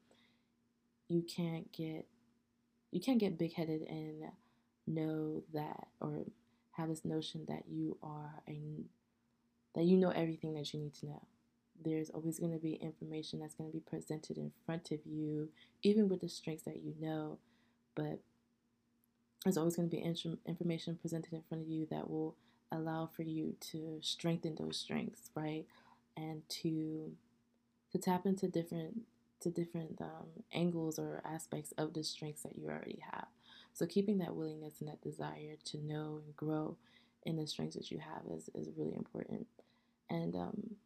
you 1.09 1.23
can't 1.23 1.73
get 1.73 2.07
you 2.91 3.01
can't 3.01 3.19
get 3.19 3.39
big 3.39 3.55
headed 3.55 3.81
and 3.89 4.25
know 4.87 5.43
that 5.55 5.89
or 6.03 6.27
have 6.73 6.91
this 6.91 7.07
notion 7.07 7.47
that 7.49 7.63
you 7.67 7.97
are 8.03 8.43
a 8.47 8.85
that 9.75 9.85
you 9.85 9.97
know 9.97 10.11
everything 10.11 10.53
that 10.53 10.75
you 10.75 10.79
need 10.79 10.93
to 10.97 11.07
know. 11.07 11.23
There's 11.85 12.11
always 12.11 12.39
going 12.39 12.53
to 12.53 12.59
be 12.59 12.75
information 12.75 13.41
that's 13.41 13.55
going 13.55 13.71
to 13.71 13.77
be 13.77 13.83
presented 13.83 14.37
in 14.39 14.53
front 14.65 14.91
of 14.91 15.01
you, 15.05 15.49
even 15.83 16.09
with 16.09 16.21
the 16.21 16.29
strengths 16.29 16.65
that 16.65 16.83
you 16.83 16.95
know. 17.01 17.39
But 17.95 18.21
there's 19.45 19.57
always 19.57 19.77
going 19.77 19.89
to 19.89 19.97
be 19.97 20.03
information 20.47 20.99
presented 21.01 21.33
in 21.33 21.43
front 21.49 21.63
of 21.63 21.69
you 21.69 21.87
that 21.91 22.09
will 22.09 22.37
allow 22.71 23.07
for 23.07 23.23
you 23.23 23.55
to 23.73 23.99
strengthen 24.01 24.55
those 24.55 24.77
strengths, 24.77 25.31
right? 25.35 25.67
And 26.17 26.43
to 26.63 27.13
to 27.93 27.99
tap 27.99 28.25
into 28.25 28.49
different 28.49 29.03
to 29.41 29.51
different 29.51 30.01
um, 30.01 30.29
angles 30.53 30.99
or 30.99 31.21
aspects 31.25 31.73
of 31.77 31.93
the 31.95 32.05
strengths 32.05 32.43
that 32.43 32.57
you 32.57 32.69
already 32.69 33.03
have. 33.13 33.27
So 33.75 33.87
keeping 33.87 34.19
that 34.19 34.35
willingness 34.35 34.81
and 34.81 34.89
that 34.89 35.03
desire 35.03 35.57
to 35.65 35.79
know 35.79 36.21
and 36.25 36.37
grow 36.37 36.77
in 37.25 37.37
the 37.37 37.47
strengths 37.47 37.77
that 37.77 37.91
you 37.91 37.99
have 37.99 38.23
is, 38.37 38.51
is 38.55 38.69
really 38.77 38.95
important. 38.95 39.47
And 40.11 40.35
um, 40.37 40.77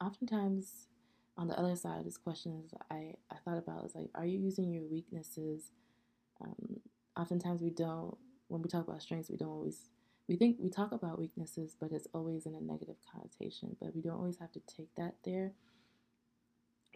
oftentimes 0.00 0.86
on 1.36 1.48
the 1.48 1.58
other 1.58 1.76
side 1.76 1.98
of 1.98 2.04
this 2.04 2.16
question 2.16 2.62
is 2.64 2.72
I, 2.90 3.14
I 3.30 3.36
thought 3.44 3.58
about 3.58 3.84
is 3.84 3.94
like, 3.94 4.10
are 4.14 4.26
you 4.26 4.38
using 4.38 4.72
your 4.72 4.84
weaknesses? 4.84 5.70
Um, 6.40 6.80
oftentimes 7.18 7.60
we 7.60 7.70
don't 7.70 8.16
when 8.46 8.62
we 8.62 8.68
talk 8.68 8.86
about 8.86 9.02
strengths 9.02 9.28
we 9.28 9.36
don't 9.36 9.48
always 9.48 9.90
we 10.28 10.36
think 10.36 10.56
we 10.60 10.70
talk 10.70 10.92
about 10.92 11.18
weaknesses 11.18 11.76
but 11.78 11.90
it's 11.92 12.06
always 12.14 12.46
in 12.46 12.54
a 12.54 12.60
negative 12.60 12.96
connotation 13.12 13.76
but 13.80 13.94
we 13.94 14.00
don't 14.00 14.16
always 14.16 14.38
have 14.38 14.52
to 14.52 14.60
take 14.60 14.94
that 14.96 15.14
there 15.24 15.52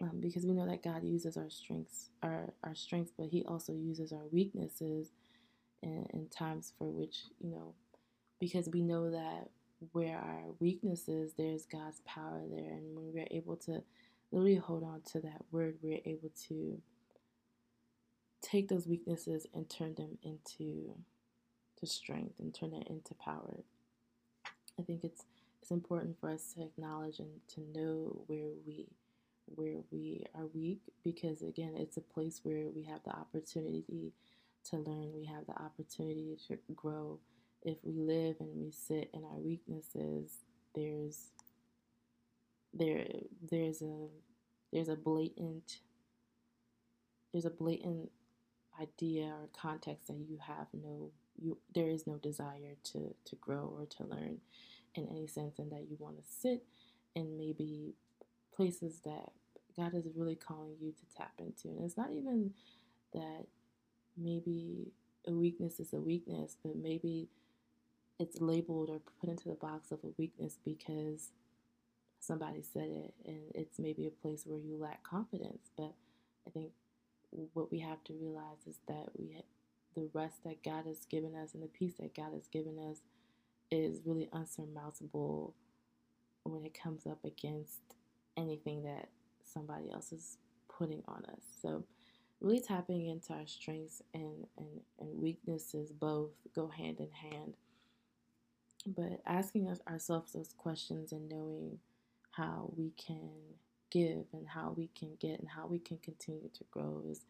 um, 0.01 0.19
because 0.19 0.45
we 0.45 0.53
know 0.53 0.65
that 0.65 0.81
god 0.81 1.03
uses 1.03 1.37
our 1.37 1.49
strengths 1.49 2.09
our, 2.23 2.53
our 2.63 2.73
strengths 2.73 3.11
but 3.15 3.27
he 3.27 3.43
also 3.45 3.73
uses 3.73 4.11
our 4.11 4.25
weaknesses 4.31 5.11
in, 5.81 6.05
in 6.13 6.27
times 6.27 6.73
for 6.77 6.89
which 6.89 7.25
you 7.39 7.49
know 7.51 7.73
because 8.39 8.69
we 8.69 8.81
know 8.81 9.11
that 9.11 9.49
where 9.91 10.17
our 10.17 10.43
weaknesses 10.59 11.33
there's 11.37 11.65
god's 11.65 12.01
power 12.05 12.41
there. 12.49 12.71
And 12.71 12.95
when 12.95 13.13
we're 13.13 13.27
able 13.31 13.55
to 13.57 13.83
literally 14.31 14.55
hold 14.55 14.83
on 14.83 15.01
to 15.11 15.19
that 15.21 15.43
word 15.51 15.75
we're 15.81 16.01
able 16.05 16.31
to 16.47 16.81
take 18.41 18.67
those 18.67 18.87
weaknesses 18.87 19.47
and 19.53 19.69
turn 19.69 19.95
them 19.95 20.17
into 20.23 20.95
to 21.79 21.85
strength 21.87 22.39
and 22.39 22.53
turn 22.53 22.73
it 22.73 22.87
into 22.87 23.13
power. 23.15 23.63
I 24.79 24.83
think 24.83 25.03
it's 25.03 25.25
it's 25.61 25.71
important 25.71 26.19
for 26.19 26.29
us 26.29 26.53
to 26.55 26.63
acknowledge 26.63 27.19
and 27.19 27.39
to 27.55 27.61
know 27.73 28.23
where 28.27 28.49
we 28.65 28.87
where 29.55 29.77
we 29.91 30.25
are 30.35 30.47
weak 30.53 30.81
because 31.03 31.41
again 31.41 31.73
it's 31.77 31.97
a 31.97 32.01
place 32.01 32.41
where 32.43 32.69
we 32.75 32.83
have 32.83 33.01
the 33.05 33.11
opportunity 33.11 34.13
to 34.69 34.77
learn. 34.77 35.13
We 35.13 35.25
have 35.25 35.45
the 35.45 35.61
opportunity 35.61 36.37
to 36.47 36.57
grow 36.75 37.19
if 37.63 37.77
we 37.83 37.93
live 37.93 38.35
and 38.39 38.49
we 38.55 38.71
sit 38.71 39.09
in 39.13 39.23
our 39.23 39.37
weaknesses 39.37 40.37
there's 40.75 41.31
there 42.73 43.05
there's 43.49 43.81
a 43.81 44.07
there's 44.71 44.89
a 44.89 44.95
blatant 44.95 45.77
there's 47.31 47.45
a 47.45 47.49
blatant 47.49 48.09
idea 48.81 49.25
or 49.25 49.47
context 49.59 50.07
that 50.07 50.17
you 50.27 50.37
have 50.45 50.67
no 50.73 51.11
you 51.37 51.57
there 51.73 51.89
is 51.89 52.07
no 52.07 52.17
desire 52.17 52.75
to 52.83 53.13
to 53.25 53.35
grow 53.37 53.73
or 53.77 53.85
to 53.85 54.03
learn 54.03 54.39
in 54.95 55.07
any 55.09 55.27
sense 55.27 55.59
and 55.59 55.71
that 55.71 55.87
you 55.89 55.97
want 55.99 56.17
to 56.17 56.23
sit 56.23 56.63
in 57.15 57.37
maybe 57.37 57.93
places 58.55 58.99
that 59.05 59.31
God 59.75 59.93
is 59.95 60.05
really 60.15 60.35
calling 60.35 60.75
you 60.79 60.91
to 60.91 61.17
tap 61.17 61.33
into. 61.39 61.69
And 61.69 61.83
it's 61.83 61.97
not 61.97 62.11
even 62.11 62.51
that 63.13 63.45
maybe 64.17 64.91
a 65.27 65.31
weakness 65.31 65.79
is 65.79 65.93
a 65.93 66.01
weakness 66.01 66.57
but 66.63 66.75
maybe 66.75 67.29
it's 68.19 68.39
labeled 68.41 68.89
or 68.89 68.99
put 69.19 69.29
into 69.29 69.49
the 69.49 69.55
box 69.55 69.91
of 69.91 69.99
a 70.03 70.13
weakness 70.17 70.57
because 70.63 71.31
somebody 72.19 72.61
said 72.61 72.89
it 72.89 73.13
and 73.25 73.41
it's 73.53 73.79
maybe 73.79 74.07
a 74.07 74.11
place 74.11 74.43
where 74.45 74.59
you 74.59 74.77
lack 74.77 75.03
confidence 75.03 75.71
but 75.77 75.93
I 76.47 76.51
think 76.51 76.71
what 77.53 77.71
we 77.71 77.79
have 77.79 78.03
to 78.05 78.13
realize 78.13 78.67
is 78.67 78.77
that 78.87 79.07
we 79.17 79.37
the 79.95 80.09
rest 80.13 80.43
that 80.43 80.63
God 80.63 80.85
has 80.85 81.05
given 81.05 81.35
us 81.35 81.53
and 81.53 81.61
the 81.61 81.67
peace 81.67 81.93
that 81.99 82.15
God 82.15 82.33
has 82.33 82.47
given 82.47 82.79
us 82.79 82.97
is 83.71 84.01
really 84.05 84.29
unsurmountable 84.33 85.53
when 86.43 86.65
it 86.65 86.77
comes 86.79 87.05
up 87.05 87.23
against 87.23 87.81
anything 88.37 88.83
that 88.83 89.09
somebody 89.43 89.91
else 89.91 90.11
is 90.11 90.37
putting 90.77 91.03
on 91.07 91.23
us. 91.25 91.41
So, 91.61 91.83
really 92.41 92.59
tapping 92.59 93.07
into 93.07 93.33
our 93.33 93.47
strengths 93.47 94.01
and, 94.13 94.45
and, 94.57 94.81
and 94.99 95.21
weaknesses 95.21 95.91
both 95.91 96.31
go 96.55 96.67
hand 96.67 96.99
in 96.99 97.09
hand. 97.11 97.53
But 98.85 99.21
asking 99.25 99.69
us, 99.69 99.79
ourselves 99.87 100.33
those 100.33 100.53
questions 100.57 101.11
and 101.11 101.29
knowing 101.29 101.79
how 102.31 102.71
we 102.75 102.91
can 102.97 103.29
give 103.91 104.25
and 104.33 104.47
how 104.47 104.73
we 104.75 104.89
can 104.97 105.11
get 105.19 105.39
and 105.39 105.47
how 105.47 105.67
we 105.67 105.79
can 105.79 105.97
continue 105.99 106.49
to 106.53 106.63
grow 106.71 107.03
is 107.07 107.21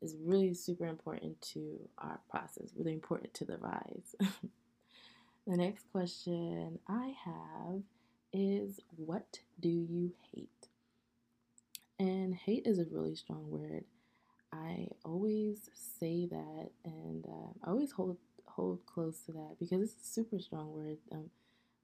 is 0.00 0.16
really 0.20 0.52
super 0.52 0.86
important 0.86 1.40
to 1.40 1.78
our 1.98 2.18
process, 2.28 2.70
really 2.76 2.92
important 2.92 3.32
to 3.34 3.44
the 3.44 3.56
rise. 3.58 4.16
the 5.46 5.56
next 5.56 5.90
question 5.92 6.78
I 6.88 7.14
have 7.24 7.82
is 8.32 8.80
what 8.96 9.38
do 9.60 9.68
you 9.68 10.12
hate? 10.34 10.68
And 12.00 12.34
hate 12.34 12.66
is 12.66 12.80
a 12.80 12.86
really 12.90 13.14
strong 13.14 13.48
word. 13.48 13.84
I 14.52 14.88
always 15.04 15.70
say 16.00 16.26
that 16.26 16.70
and 16.84 17.24
uh, 17.24 17.52
I 17.64 17.70
always 17.70 17.92
hold 17.92 18.16
hold 18.54 18.84
close 18.86 19.20
to 19.26 19.32
that 19.32 19.56
because 19.58 19.82
it's 19.82 20.08
a 20.08 20.12
super 20.12 20.38
strong 20.38 20.72
word. 20.72 20.98
Um, 21.10 21.30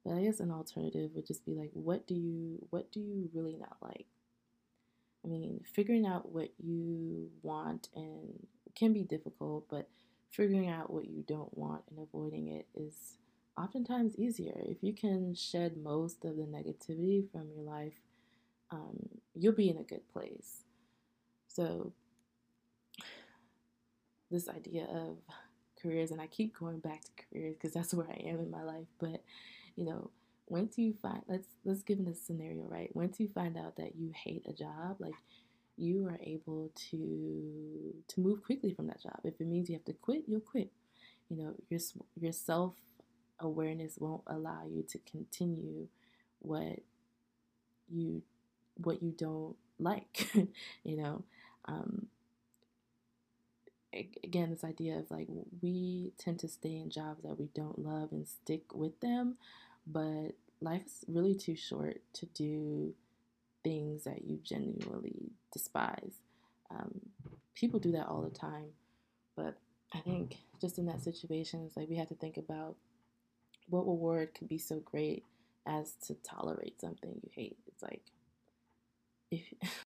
but 0.04 0.14
I 0.14 0.22
guess 0.22 0.40
an 0.40 0.50
alternative 0.50 1.10
would 1.14 1.26
just 1.26 1.44
be 1.44 1.54
like, 1.54 1.70
what 1.72 2.06
do 2.06 2.14
you 2.14 2.66
what 2.70 2.92
do 2.92 3.00
you 3.00 3.28
really 3.34 3.56
not 3.56 3.76
like? 3.82 4.06
I 5.24 5.28
mean, 5.28 5.60
figuring 5.74 6.06
out 6.06 6.32
what 6.32 6.50
you 6.58 7.30
want 7.42 7.88
and 7.94 8.46
can 8.74 8.92
be 8.92 9.02
difficult, 9.02 9.66
but 9.68 9.88
figuring 10.30 10.68
out 10.68 10.92
what 10.92 11.08
you 11.08 11.24
don't 11.26 11.56
want 11.56 11.82
and 11.90 11.98
avoiding 11.98 12.48
it 12.48 12.66
is 12.74 13.18
oftentimes 13.56 14.16
easier. 14.16 14.56
If 14.64 14.82
you 14.82 14.94
can 14.94 15.34
shed 15.34 15.76
most 15.76 16.24
of 16.24 16.36
the 16.36 16.44
negativity 16.44 17.30
from 17.30 17.48
your 17.54 17.64
life, 17.64 17.94
um, 18.70 19.08
you'll 19.34 19.52
be 19.54 19.68
in 19.68 19.78
a 19.78 19.82
good 19.82 20.06
place. 20.12 20.64
So, 21.48 21.92
this 24.30 24.48
idea 24.48 24.84
of 24.84 25.16
careers, 25.80 26.10
and 26.10 26.20
I 26.20 26.26
keep 26.26 26.58
going 26.58 26.78
back 26.78 27.02
to 27.04 27.10
careers 27.30 27.56
because 27.56 27.72
that's 27.74 27.94
where 27.94 28.08
I 28.08 28.20
am 28.28 28.40
in 28.40 28.50
my 28.50 28.62
life, 28.62 28.86
but 28.98 29.22
you 29.76 29.84
know, 29.84 30.10
once 30.48 30.78
you 30.78 30.94
find 31.00 31.22
let's 31.28 31.48
let's 31.64 31.82
give 31.82 31.98
a 32.00 32.14
scenario 32.14 32.64
right? 32.68 32.94
Once 32.94 33.20
you 33.20 33.28
find 33.28 33.56
out 33.56 33.76
that 33.76 33.96
you 33.96 34.12
hate 34.14 34.44
a 34.48 34.52
job 34.52 34.96
like 34.98 35.14
you 35.76 36.06
are 36.06 36.18
able 36.22 36.70
to 36.90 37.94
to 38.08 38.20
move 38.20 38.42
quickly 38.42 38.72
from 38.74 38.86
that 38.88 39.02
job. 39.02 39.20
If 39.24 39.40
it 39.40 39.46
means 39.46 39.68
you 39.68 39.76
have 39.76 39.84
to 39.84 39.92
quit 39.92 40.24
you'll 40.26 40.40
quit. 40.40 40.72
You 41.28 41.36
know 41.36 41.54
your 41.68 41.80
your 42.18 42.32
self 42.32 42.74
awareness 43.40 43.98
won't 43.98 44.22
allow 44.26 44.62
you 44.68 44.82
to 44.90 44.98
continue 45.10 45.86
what 46.40 46.80
you 47.88 48.22
what 48.76 49.02
you 49.02 49.12
don't 49.12 49.56
like 49.78 50.30
you 50.84 50.96
know? 50.96 51.24
Um, 51.66 52.06
again 53.94 54.50
this 54.50 54.64
idea 54.64 54.96
of 54.96 55.10
like 55.10 55.26
we 55.62 56.12
tend 56.18 56.38
to 56.38 56.48
stay 56.48 56.76
in 56.76 56.90
jobs 56.90 57.22
that 57.22 57.38
we 57.38 57.48
don't 57.54 57.78
love 57.78 58.12
and 58.12 58.28
stick 58.28 58.74
with 58.74 59.00
them 59.00 59.36
but 59.86 60.32
life 60.60 60.82
is 60.86 61.04
really 61.08 61.34
too 61.34 61.56
short 61.56 62.00
to 62.12 62.26
do 62.26 62.94
things 63.64 64.04
that 64.04 64.24
you 64.24 64.38
genuinely 64.42 65.32
despise. 65.52 66.20
Um, 66.70 67.00
people 67.54 67.80
do 67.80 67.92
that 67.92 68.06
all 68.06 68.22
the 68.22 68.30
time, 68.30 68.70
but 69.36 69.56
I 69.94 70.00
think 70.00 70.36
just 70.60 70.78
in 70.78 70.86
that 70.86 71.02
situation, 71.02 71.64
it's 71.66 71.76
like 71.76 71.88
we 71.88 71.96
have 71.96 72.08
to 72.08 72.14
think 72.14 72.36
about 72.36 72.76
what 73.68 73.86
reward 73.86 74.34
could 74.34 74.48
be 74.48 74.58
so 74.58 74.80
great 74.80 75.24
as 75.66 75.92
to 76.06 76.14
tolerate 76.14 76.80
something 76.80 77.20
you 77.22 77.30
hate. 77.34 77.56
It's 77.66 77.82
like 77.82 78.02
if 79.30 79.42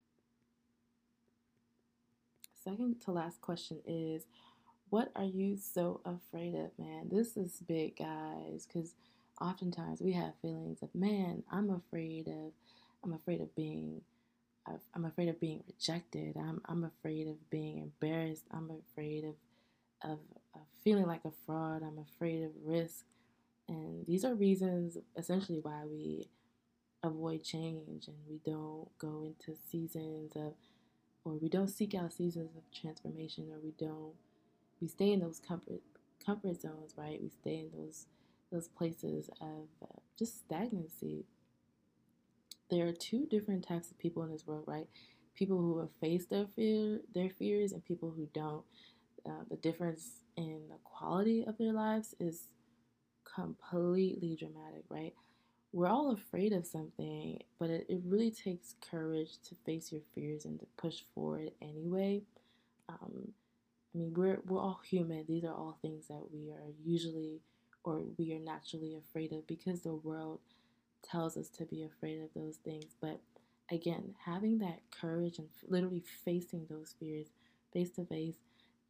second 2.63 3.01
to 3.03 3.11
last 3.11 3.41
question 3.41 3.79
is 3.87 4.27
what 4.91 5.13
are 5.15 5.25
you 5.25 5.57
so 5.57 6.01
afraid 6.05 6.55
of, 6.55 6.71
man? 6.79 7.09
This 7.11 7.37
is 7.37 7.63
big, 7.67 7.97
guys, 7.97 8.67
because 8.67 8.95
oftentimes 9.41 10.01
we 10.01 10.13
have 10.13 10.33
feelings 10.43 10.83
of, 10.83 10.93
man, 10.95 11.45
I'm 11.51 11.71
afraid 11.71 12.27
of, 12.27 12.53
I'm 13.05 13.13
afraid 13.13 13.41
of 13.41 13.55
being, 13.55 14.01
I'm 14.95 15.05
afraid 15.05 15.29
of 15.29 15.41
being 15.41 15.63
rejected. 15.67 16.37
I'm, 16.37 16.61
I'm 16.67 16.85
afraid 16.85 17.29
of 17.29 17.51
being 17.51 17.79
embarrassed. 17.79 18.45
I'm 18.51 18.71
afraid 18.71 19.25
of, 19.25 19.35
of, 20.03 20.19
of 20.55 20.61
feeling 20.83 21.07
like 21.07 21.25
a 21.25 21.33
fraud. 21.47 21.83
I'm 21.83 22.05
afraid 22.15 22.43
of 22.43 22.51
risk. 22.65 23.05
And 23.69 24.05
these 24.07 24.25
are 24.25 24.35
reasons 24.35 24.99
essentially 25.17 25.61
why 25.63 25.83
we 25.85 26.29
avoid 27.03 27.45
change 27.45 28.09
and 28.09 28.17
we 28.29 28.41
don't 28.45 28.89
go 28.99 29.25
into 29.25 29.59
seasons 29.71 30.33
of, 30.35 30.55
or 31.25 31.35
we 31.35 31.49
don't 31.49 31.69
seek 31.69 31.95
out 31.95 32.13
seasons 32.13 32.57
of 32.57 32.63
transformation, 32.73 33.51
or 33.53 33.59
we 33.63 33.73
don't, 33.79 34.15
we 34.81 34.89
stay 34.89 35.13
in 35.13 35.21
those 35.21 35.41
comfort 35.41 35.81
comfort 36.25 36.61
zones, 36.61 36.95
right? 36.97 37.21
We 37.23 37.29
stay 37.29 37.57
in 37.61 37.71
those 37.77 38.07
those 38.53 38.69
places 38.69 39.31
of 39.41 39.69
uh, 39.83 40.01
just 40.19 40.39
stagnancy. 40.41 41.25
There 42.71 42.87
are 42.87 42.93
two 42.93 43.27
different 43.27 43.67
types 43.67 43.91
of 43.91 43.99
people 43.99 44.23
in 44.23 44.31
this 44.31 44.47
world, 44.47 44.65
right? 44.67 44.89
People 45.35 45.59
who 45.59 45.79
have 45.81 45.91
faced 46.01 46.31
their 46.31 46.47
fear, 46.55 47.01
their 47.15 47.31
fears, 47.31 47.73
and 47.73 47.85
people 47.85 48.13
who 48.17 48.29
don't. 48.35 48.65
Uh, 49.27 49.45
the 49.51 49.57
difference 49.57 50.23
in 50.37 50.63
the 50.69 50.79
quality 50.85 51.45
of 51.47 51.59
their 51.59 51.73
lives 51.73 52.15
is 52.19 52.49
completely 53.25 54.37
dramatic, 54.37 54.85
right? 54.89 55.15
We're 55.73 55.89
all 55.89 56.11
afraid 56.11 56.53
of 56.53 56.67
something, 56.67 57.41
but 57.59 57.71
it, 57.71 57.87
it 57.89 58.01
really 58.05 58.31
takes 58.31 58.75
courage 58.91 59.39
to 59.49 59.55
face 59.65 59.93
your 59.93 60.01
fears 60.15 60.45
and 60.45 60.59
to 60.61 60.67
push 60.77 61.03
forward 61.15 61.53
anyway. 61.63 62.23
Um, 62.89 63.33
I 63.95 63.99
mean, 63.99 64.15
we're 64.15 64.41
we're 64.47 64.61
all 64.61 64.81
human. 64.85 65.25
These 65.29 65.45
are 65.45 65.55
all 65.55 65.79
things 65.81 66.09
that 66.09 66.23
we 66.33 66.51
are 66.51 66.73
usually 66.85 67.41
or 67.85 68.03
we 68.19 68.33
are 68.35 68.39
naturally 68.39 68.97
afraid 68.97 69.33
of 69.33 69.47
because 69.47 69.81
the 69.83 69.95
world 69.95 70.41
tells 71.03 71.37
us 71.37 71.49
to 71.49 71.65
be 71.65 71.83
afraid 71.85 72.21
of 72.21 72.29
those 72.35 72.57
things. 72.57 72.97
But 73.01 73.21
again, 73.71 74.15
having 74.25 74.59
that 74.59 74.81
courage 74.91 75.39
and 75.39 75.49
literally 75.69 76.05
facing 76.25 76.67
those 76.69 76.95
fears 76.99 77.29
face 77.73 77.91
to 77.91 78.05
face 78.05 78.37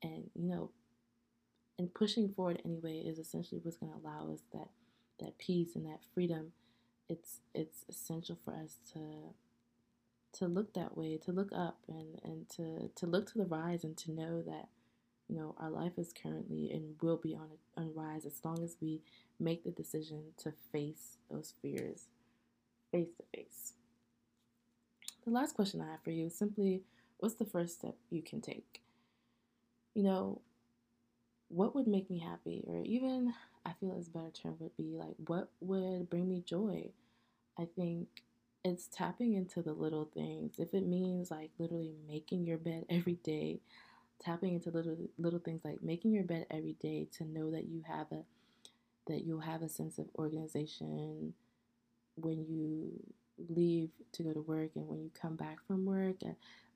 and, 0.02 0.30
you 0.34 0.48
know, 0.48 0.70
and 1.78 1.92
pushing 1.92 2.28
forward 2.28 2.60
anyway 2.64 2.98
is 2.98 3.18
essentially 3.18 3.60
what's 3.62 3.76
going 3.76 3.92
to 3.92 3.98
allow 3.98 4.32
us 4.32 4.40
that 4.52 4.68
that 5.20 5.38
peace 5.38 5.76
and 5.76 5.84
that 5.86 6.00
freedom. 6.14 6.52
It's 7.10 7.40
it's 7.54 7.84
essential 7.88 8.38
for 8.44 8.54
us 8.54 8.78
to 8.92 9.34
to 10.38 10.46
look 10.46 10.74
that 10.74 10.96
way, 10.96 11.18
to 11.18 11.32
look 11.32 11.50
up 11.52 11.78
and, 11.88 12.20
and 12.22 12.48
to, 12.50 12.88
to 12.94 13.04
look 13.04 13.26
to 13.32 13.38
the 13.38 13.46
rise 13.46 13.82
and 13.82 13.96
to 13.96 14.12
know 14.12 14.42
that 14.42 14.68
you 15.30 15.36
know, 15.36 15.54
our 15.58 15.70
life 15.70 15.92
is 15.96 16.12
currently 16.12 16.70
and 16.72 16.96
will 17.00 17.16
be 17.16 17.34
on 17.36 17.48
a, 17.52 17.80
on 17.80 17.94
rise 17.94 18.26
as 18.26 18.40
long 18.44 18.62
as 18.64 18.76
we 18.80 19.00
make 19.38 19.62
the 19.62 19.70
decision 19.70 20.22
to 20.38 20.52
face 20.72 21.18
those 21.30 21.54
fears 21.62 22.06
face 22.90 23.10
to 23.16 23.22
face. 23.36 23.74
The 25.24 25.30
last 25.30 25.54
question 25.54 25.80
I 25.80 25.92
have 25.92 26.02
for 26.02 26.10
you 26.10 26.26
is 26.26 26.34
simply 26.34 26.82
what's 27.18 27.36
the 27.36 27.44
first 27.44 27.78
step 27.78 27.94
you 28.10 28.22
can 28.22 28.40
take? 28.40 28.80
You 29.94 30.02
know, 30.02 30.40
what 31.48 31.74
would 31.74 31.86
make 31.86 32.10
me 32.10 32.18
happy? 32.18 32.64
Or 32.66 32.82
even, 32.84 33.34
I 33.64 33.72
feel 33.74 33.92
a 33.92 34.10
better 34.10 34.30
term 34.30 34.56
would 34.58 34.76
be 34.76 34.96
like, 34.96 35.14
what 35.26 35.50
would 35.60 36.10
bring 36.10 36.28
me 36.28 36.42
joy? 36.44 36.90
I 37.60 37.66
think 37.76 38.08
it's 38.64 38.86
tapping 38.88 39.34
into 39.34 39.62
the 39.62 39.72
little 39.72 40.06
things. 40.14 40.58
If 40.58 40.74
it 40.74 40.86
means 40.86 41.30
like 41.30 41.50
literally 41.58 41.94
making 42.08 42.46
your 42.46 42.58
bed 42.58 42.86
every 42.90 43.14
day, 43.24 43.60
tapping 44.20 44.54
into 44.54 44.70
little 44.70 44.96
little 45.18 45.40
things 45.40 45.62
like 45.64 45.82
making 45.82 46.12
your 46.12 46.24
bed 46.24 46.46
every 46.50 46.74
day 46.80 47.08
to 47.18 47.24
know 47.24 47.50
that 47.50 47.66
you 47.68 47.82
have 47.86 48.06
a 48.12 48.22
that 49.06 49.24
you'll 49.24 49.40
have 49.40 49.62
a 49.62 49.68
sense 49.68 49.98
of 49.98 50.06
organization 50.16 51.34
when 52.16 52.44
you 52.48 52.92
leave 53.48 53.90
to 54.12 54.22
go 54.22 54.32
to 54.32 54.40
work 54.42 54.70
and 54.76 54.86
when 54.88 55.00
you 55.02 55.10
come 55.20 55.36
back 55.36 55.58
from 55.66 55.84
work 55.86 56.16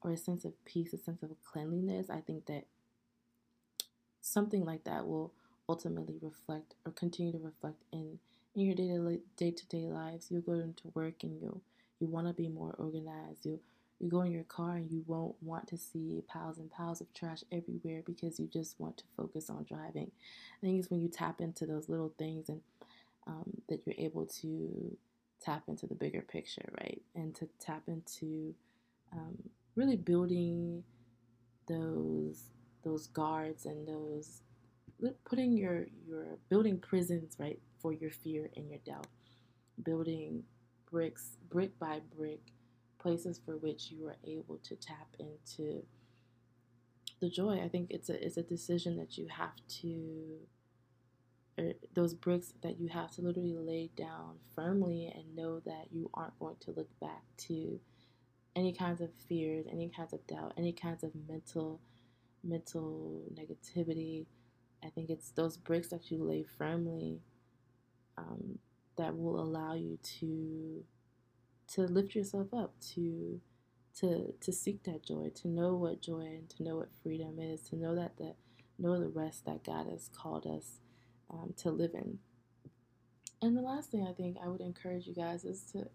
or 0.02 0.12
a 0.12 0.16
sense 0.16 0.44
of 0.44 0.52
peace 0.64 0.92
a 0.94 0.98
sense 0.98 1.22
of 1.22 1.30
cleanliness 1.44 2.08
i 2.10 2.20
think 2.20 2.46
that 2.46 2.64
something 4.20 4.64
like 4.64 4.84
that 4.84 5.06
will 5.06 5.32
ultimately 5.68 6.18
reflect 6.20 6.74
or 6.86 6.92
continue 6.92 7.32
to 7.32 7.38
reflect 7.38 7.82
in 7.92 8.18
in 8.54 8.66
your 8.66 8.74
day-to-day 8.74 9.20
day-to-day 9.36 9.86
lives 9.88 10.28
you'll 10.30 10.40
go 10.40 10.52
into 10.52 10.84
work 10.94 11.22
and 11.22 11.40
you'll 11.40 11.60
you 12.00 12.06
want 12.06 12.26
to 12.26 12.32
be 12.32 12.48
more 12.48 12.74
organized 12.78 13.44
you'll 13.44 13.60
you 14.00 14.10
go 14.10 14.22
in 14.22 14.32
your 14.32 14.44
car 14.44 14.76
and 14.76 14.90
you 14.90 15.04
won't 15.06 15.36
want 15.40 15.68
to 15.68 15.78
see 15.78 16.22
piles 16.28 16.58
and 16.58 16.70
piles 16.70 17.00
of 17.00 17.12
trash 17.14 17.42
everywhere 17.52 18.02
because 18.04 18.38
you 18.38 18.46
just 18.46 18.78
want 18.78 18.98
to 18.98 19.04
focus 19.16 19.48
on 19.48 19.64
driving. 19.64 20.10
I 20.10 20.66
think 20.66 20.78
it's 20.78 20.90
when 20.90 21.00
you 21.00 21.08
tap 21.08 21.40
into 21.40 21.64
those 21.64 21.88
little 21.88 22.12
things 22.18 22.48
and 22.48 22.60
um, 23.26 23.62
that 23.68 23.80
you're 23.86 23.94
able 23.96 24.26
to 24.26 24.96
tap 25.40 25.62
into 25.68 25.86
the 25.86 25.94
bigger 25.94 26.22
picture, 26.22 26.68
right? 26.80 27.00
And 27.14 27.34
to 27.36 27.48
tap 27.58 27.84
into 27.86 28.54
um, 29.12 29.38
really 29.76 29.96
building 29.96 30.84
those 31.66 32.50
those 32.82 33.06
guards 33.06 33.64
and 33.64 33.88
those 33.88 34.42
putting 35.24 35.56
your 35.56 35.86
your 36.06 36.38
building 36.48 36.78
prisons 36.78 37.36
right 37.38 37.58
for 37.80 37.92
your 37.92 38.10
fear 38.10 38.50
and 38.56 38.68
your 38.68 38.78
doubt, 38.84 39.06
building 39.82 40.44
bricks 40.90 41.36
brick 41.50 41.78
by 41.78 42.00
brick 42.16 42.40
places 42.98 43.40
for 43.44 43.56
which 43.56 43.90
you 43.90 44.06
are 44.06 44.16
able 44.24 44.58
to 44.58 44.76
tap 44.76 45.08
into 45.18 45.82
the 47.20 47.28
joy. 47.28 47.60
I 47.62 47.68
think 47.68 47.90
it's 47.90 48.08
a 48.08 48.24
it's 48.24 48.36
a 48.36 48.42
decision 48.42 48.96
that 48.96 49.18
you 49.18 49.26
have 49.28 49.56
to 49.80 50.38
or 51.58 51.72
those 51.94 52.14
bricks 52.14 52.52
that 52.62 52.80
you 52.80 52.88
have 52.88 53.12
to 53.12 53.22
literally 53.22 53.56
lay 53.56 53.90
down 53.96 54.36
firmly 54.54 55.12
and 55.14 55.36
know 55.36 55.60
that 55.60 55.86
you 55.92 56.10
aren't 56.14 56.38
going 56.38 56.56
to 56.60 56.72
look 56.72 56.88
back 57.00 57.22
to 57.36 57.78
any 58.56 58.72
kinds 58.72 59.00
of 59.00 59.10
fears, 59.28 59.66
any 59.70 59.88
kinds 59.88 60.12
of 60.12 60.26
doubt, 60.26 60.52
any 60.56 60.72
kinds 60.72 61.02
of 61.02 61.10
mental 61.28 61.80
mental 62.42 63.22
negativity. 63.34 64.26
I 64.84 64.90
think 64.90 65.10
it's 65.10 65.30
those 65.30 65.56
bricks 65.56 65.88
that 65.88 66.10
you 66.10 66.22
lay 66.22 66.44
firmly 66.44 67.20
um, 68.18 68.58
that 68.96 69.16
will 69.16 69.40
allow 69.40 69.74
you 69.74 69.98
to 70.20 70.84
to 71.66 71.82
lift 71.82 72.14
yourself 72.14 72.52
up, 72.52 72.74
to 72.94 73.40
to 74.00 74.34
to 74.40 74.52
seek 74.52 74.82
that 74.84 75.04
joy, 75.04 75.30
to 75.36 75.48
know 75.48 75.74
what 75.74 76.02
joy 76.02 76.20
and 76.20 76.48
to 76.50 76.62
know 76.62 76.76
what 76.76 76.90
freedom 77.02 77.38
is, 77.38 77.62
to 77.62 77.76
know 77.76 77.94
that 77.94 78.16
the 78.16 78.34
know 78.78 78.98
the 79.00 79.08
rest 79.08 79.44
that 79.46 79.64
God 79.64 79.86
has 79.90 80.08
called 80.08 80.46
us 80.46 80.80
um, 81.30 81.54
to 81.58 81.70
live 81.70 81.92
in. 81.94 82.18
And 83.40 83.56
the 83.56 83.62
last 83.62 83.90
thing 83.90 84.06
I 84.08 84.12
think 84.12 84.36
I 84.42 84.48
would 84.48 84.60
encourage 84.60 85.06
you 85.06 85.14
guys 85.14 85.44
is 85.44 85.62
to 85.72 85.88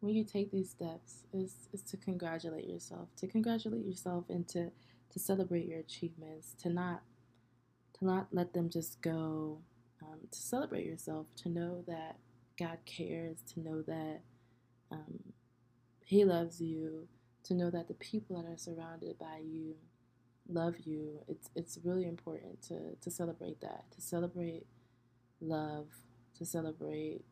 when 0.00 0.14
you 0.14 0.24
take 0.24 0.50
these 0.50 0.70
steps 0.70 1.24
is 1.32 1.68
is 1.72 1.82
to 1.82 1.96
congratulate 1.96 2.66
yourself, 2.66 3.08
to 3.16 3.26
congratulate 3.26 3.84
yourself 3.84 4.24
and 4.28 4.46
to 4.48 4.70
to 5.10 5.18
celebrate 5.18 5.66
your 5.66 5.80
achievements, 5.80 6.54
to 6.62 6.68
not 6.68 7.02
to 7.98 8.04
not 8.04 8.28
let 8.32 8.52
them 8.52 8.70
just 8.70 9.00
go, 9.02 9.58
um, 10.02 10.18
to 10.30 10.38
celebrate 10.38 10.86
yourself, 10.86 11.26
to 11.36 11.48
know 11.48 11.84
that 11.86 12.16
God 12.58 12.78
cares, 12.84 13.38
to 13.54 13.60
know 13.60 13.82
that 13.82 14.20
um, 14.90 15.18
He 16.04 16.24
loves 16.24 16.60
you, 16.60 17.08
to 17.44 17.54
know 17.54 17.70
that 17.70 17.88
the 17.88 17.94
people 17.94 18.40
that 18.40 18.48
are 18.48 18.58
surrounded 18.58 19.18
by 19.18 19.40
you 19.44 19.74
love 20.48 20.74
you. 20.84 21.20
It's 21.28 21.50
it's 21.54 21.78
really 21.84 22.06
important 22.06 22.62
to 22.68 22.96
to 23.00 23.10
celebrate 23.10 23.60
that, 23.60 23.90
to 23.92 24.00
celebrate 24.00 24.66
love, 25.40 25.88
to 26.36 26.44
celebrate 26.44 27.22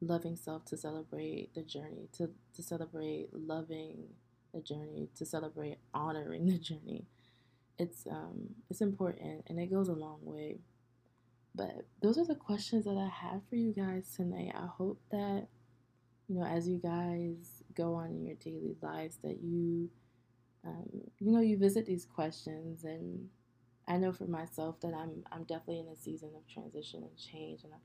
loving 0.00 0.36
self, 0.36 0.64
to 0.66 0.76
celebrate 0.76 1.54
the 1.54 1.62
journey, 1.62 2.08
to, 2.12 2.30
to 2.54 2.62
celebrate 2.62 3.28
loving 3.32 4.04
the 4.52 4.60
journey, 4.60 5.08
to 5.16 5.24
celebrate 5.24 5.78
honoring 5.92 6.46
the 6.46 6.58
journey. 6.58 7.06
It's 7.78 8.06
um 8.06 8.50
it's 8.70 8.80
important 8.80 9.44
and 9.48 9.58
it 9.58 9.70
goes 9.70 9.88
a 9.88 9.94
long 9.94 10.18
way. 10.22 10.58
But 11.54 11.86
those 12.02 12.18
are 12.18 12.26
the 12.26 12.34
questions 12.34 12.84
that 12.84 12.96
I 12.96 13.08
have 13.08 13.42
for 13.48 13.56
you 13.56 13.72
guys 13.72 14.12
tonight. 14.16 14.52
I 14.54 14.66
hope 14.66 15.00
that 15.10 15.48
you 16.28 16.36
know 16.36 16.44
as 16.46 16.68
you 16.68 16.78
guys 16.78 17.62
go 17.74 17.94
on 17.94 18.10
in 18.10 18.26
your 18.26 18.36
daily 18.36 18.76
lives 18.82 19.18
that 19.22 19.38
you 19.42 19.90
um, 20.64 20.88
you 21.18 21.32
know 21.32 21.40
you 21.40 21.58
visit 21.58 21.86
these 21.86 22.06
questions 22.06 22.84
and 22.84 23.28
I 23.86 23.98
know 23.98 24.12
for 24.12 24.26
myself 24.26 24.80
that 24.80 24.94
I'm 24.94 25.24
I'm 25.32 25.44
definitely 25.44 25.80
in 25.80 25.88
a 25.88 25.96
season 25.96 26.30
of 26.36 26.46
transition 26.52 27.02
and 27.02 27.16
change 27.18 27.64
and 27.64 27.72
I'm 27.72 27.80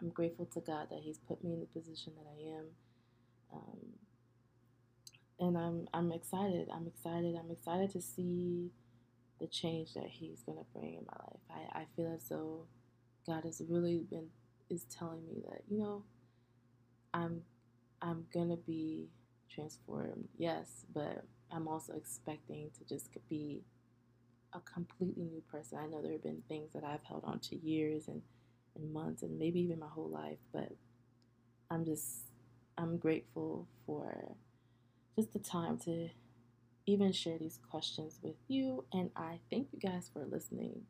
I'm 0.00 0.10
grateful 0.10 0.46
to 0.46 0.60
God 0.60 0.88
that 0.90 1.00
He's 1.02 1.18
put 1.18 1.42
me 1.42 1.52
in 1.54 1.60
the 1.60 1.66
position 1.66 2.12
that 2.16 2.26
I 2.28 2.58
am. 2.58 2.66
Um, 3.54 3.78
and 5.40 5.58
I'm 5.58 5.88
I'm 5.94 6.12
excited. 6.12 6.68
I'm 6.74 6.86
excited. 6.86 7.36
I'm 7.36 7.50
excited 7.50 7.90
to 7.92 8.00
see 8.00 8.70
the 9.40 9.46
change 9.46 9.94
that 9.94 10.06
He's 10.08 10.42
gonna 10.46 10.64
bring 10.74 10.94
in 10.94 11.06
my 11.06 11.16
life. 11.24 11.68
I, 11.74 11.80
I 11.80 11.86
feel 11.96 12.12
as 12.14 12.28
though 12.28 12.66
God 13.26 13.44
has 13.44 13.62
really 13.68 14.04
been 14.10 14.28
is 14.70 14.84
telling 14.84 15.24
me 15.26 15.42
that, 15.48 15.62
you 15.68 15.78
know, 15.78 16.02
I'm 17.14 17.42
I'm 18.02 18.26
gonna 18.32 18.56
be 18.56 19.08
transformed, 19.50 20.28
yes, 20.38 20.84
but 20.94 21.24
I'm 21.50 21.68
also 21.68 21.94
expecting 21.94 22.70
to 22.78 22.84
just 22.94 23.10
be 23.28 23.62
a 24.52 24.60
completely 24.60 25.24
new 25.24 25.42
person. 25.50 25.78
I 25.78 25.86
know 25.86 26.02
there 26.02 26.12
have 26.12 26.22
been 26.22 26.42
things 26.48 26.72
that 26.74 26.84
I've 26.84 27.02
held 27.04 27.24
on 27.24 27.38
to 27.40 27.56
years 27.56 28.08
and, 28.08 28.22
and 28.76 28.92
months 28.92 29.22
and 29.22 29.38
maybe 29.38 29.60
even 29.60 29.78
my 29.78 29.88
whole 29.88 30.08
life, 30.08 30.38
but 30.52 30.72
I'm 31.70 31.84
just 31.84 32.28
I'm 32.78 32.96
grateful 32.96 33.66
for 33.86 34.36
just 35.16 35.32
the 35.32 35.38
time 35.40 35.78
to 35.78 36.08
even 36.88 37.12
share 37.12 37.38
these 37.38 37.60
questions 37.70 38.20
with 38.22 38.36
you. 38.48 38.84
And 38.92 39.10
I 39.16 39.40
thank 39.50 39.68
you 39.72 39.80
guys 39.80 40.10
for 40.12 40.26
listening. 40.26 40.82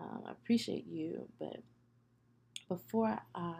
Um, 0.00 0.24
I 0.26 0.32
appreciate 0.32 0.86
you. 0.88 1.28
But 1.40 1.58
before 2.68 3.18
I 3.34 3.54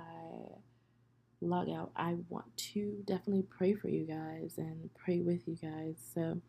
log 1.41 1.71
out, 1.71 1.93
I 1.97 2.17
want 2.29 2.57
to 2.75 3.03
definitely 3.07 3.47
pray 3.51 3.75
for 3.75 3.89
you 3.89 4.07
guys 4.07 4.55
and 4.59 4.91
pray 4.95 5.21
with 5.21 5.49
you 5.49 5.57
guys. 5.57 5.97
So, 6.15 6.41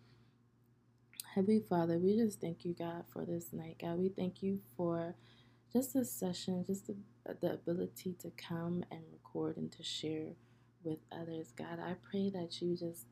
Heavenly 1.36 1.64
Father, 1.70 2.00
we 2.00 2.18
just 2.18 2.42
thank 2.42 2.66
you, 2.66 2.76
God, 2.78 3.06
for 3.14 3.26
this 3.26 3.54
night. 3.54 3.78
God, 3.82 4.00
we 4.00 4.10
thank 4.10 4.44
you 4.44 4.60
for 4.78 5.16
just 5.74 5.94
this 5.94 6.12
session, 6.12 6.66
just 6.66 6.88
the, 6.88 6.96
the 7.42 7.54
ability 7.54 8.16
to 8.22 8.32
come 8.38 8.86
and 8.92 9.02
record 9.14 9.58
and 9.58 9.72
to 9.74 9.84
share 9.84 10.34
with 10.84 11.00
others. 11.12 11.54
God, 11.58 11.80
I 11.84 11.96
pray 12.10 12.30
that 12.32 12.62
you 12.62 12.78
just 12.78 13.06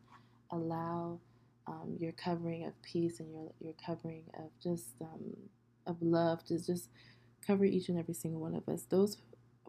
allow 0.51 1.19
um, 1.67 1.97
your 1.99 2.13
covering 2.13 2.65
of 2.65 2.73
peace 2.83 3.19
and 3.19 3.31
your 3.33 3.51
your 3.61 3.73
covering 3.85 4.23
of 4.39 4.51
just 4.61 5.01
um, 5.01 5.35
of 5.87 5.97
love 6.01 6.43
to 6.45 6.57
just 6.63 6.89
cover 7.45 7.65
each 7.65 7.89
and 7.89 7.99
every 7.99 8.13
single 8.13 8.41
one 8.41 8.55
of 8.55 8.67
us. 8.69 8.85
Those 8.89 9.17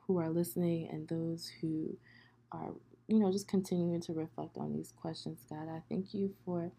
who 0.06 0.18
are 0.18 0.30
listening 0.30 0.88
and 0.90 1.08
those 1.08 1.50
who 1.60 1.96
are 2.52 2.72
you 3.08 3.20
know 3.20 3.32
just 3.32 3.48
continuing 3.48 4.00
to 4.02 4.14
reflect 4.14 4.58
on 4.58 4.72
these 4.74 4.92
questions, 5.00 5.40
God, 5.50 5.68
I 5.70 5.82
thank 5.88 6.14
you 6.14 6.34
for 6.44 6.72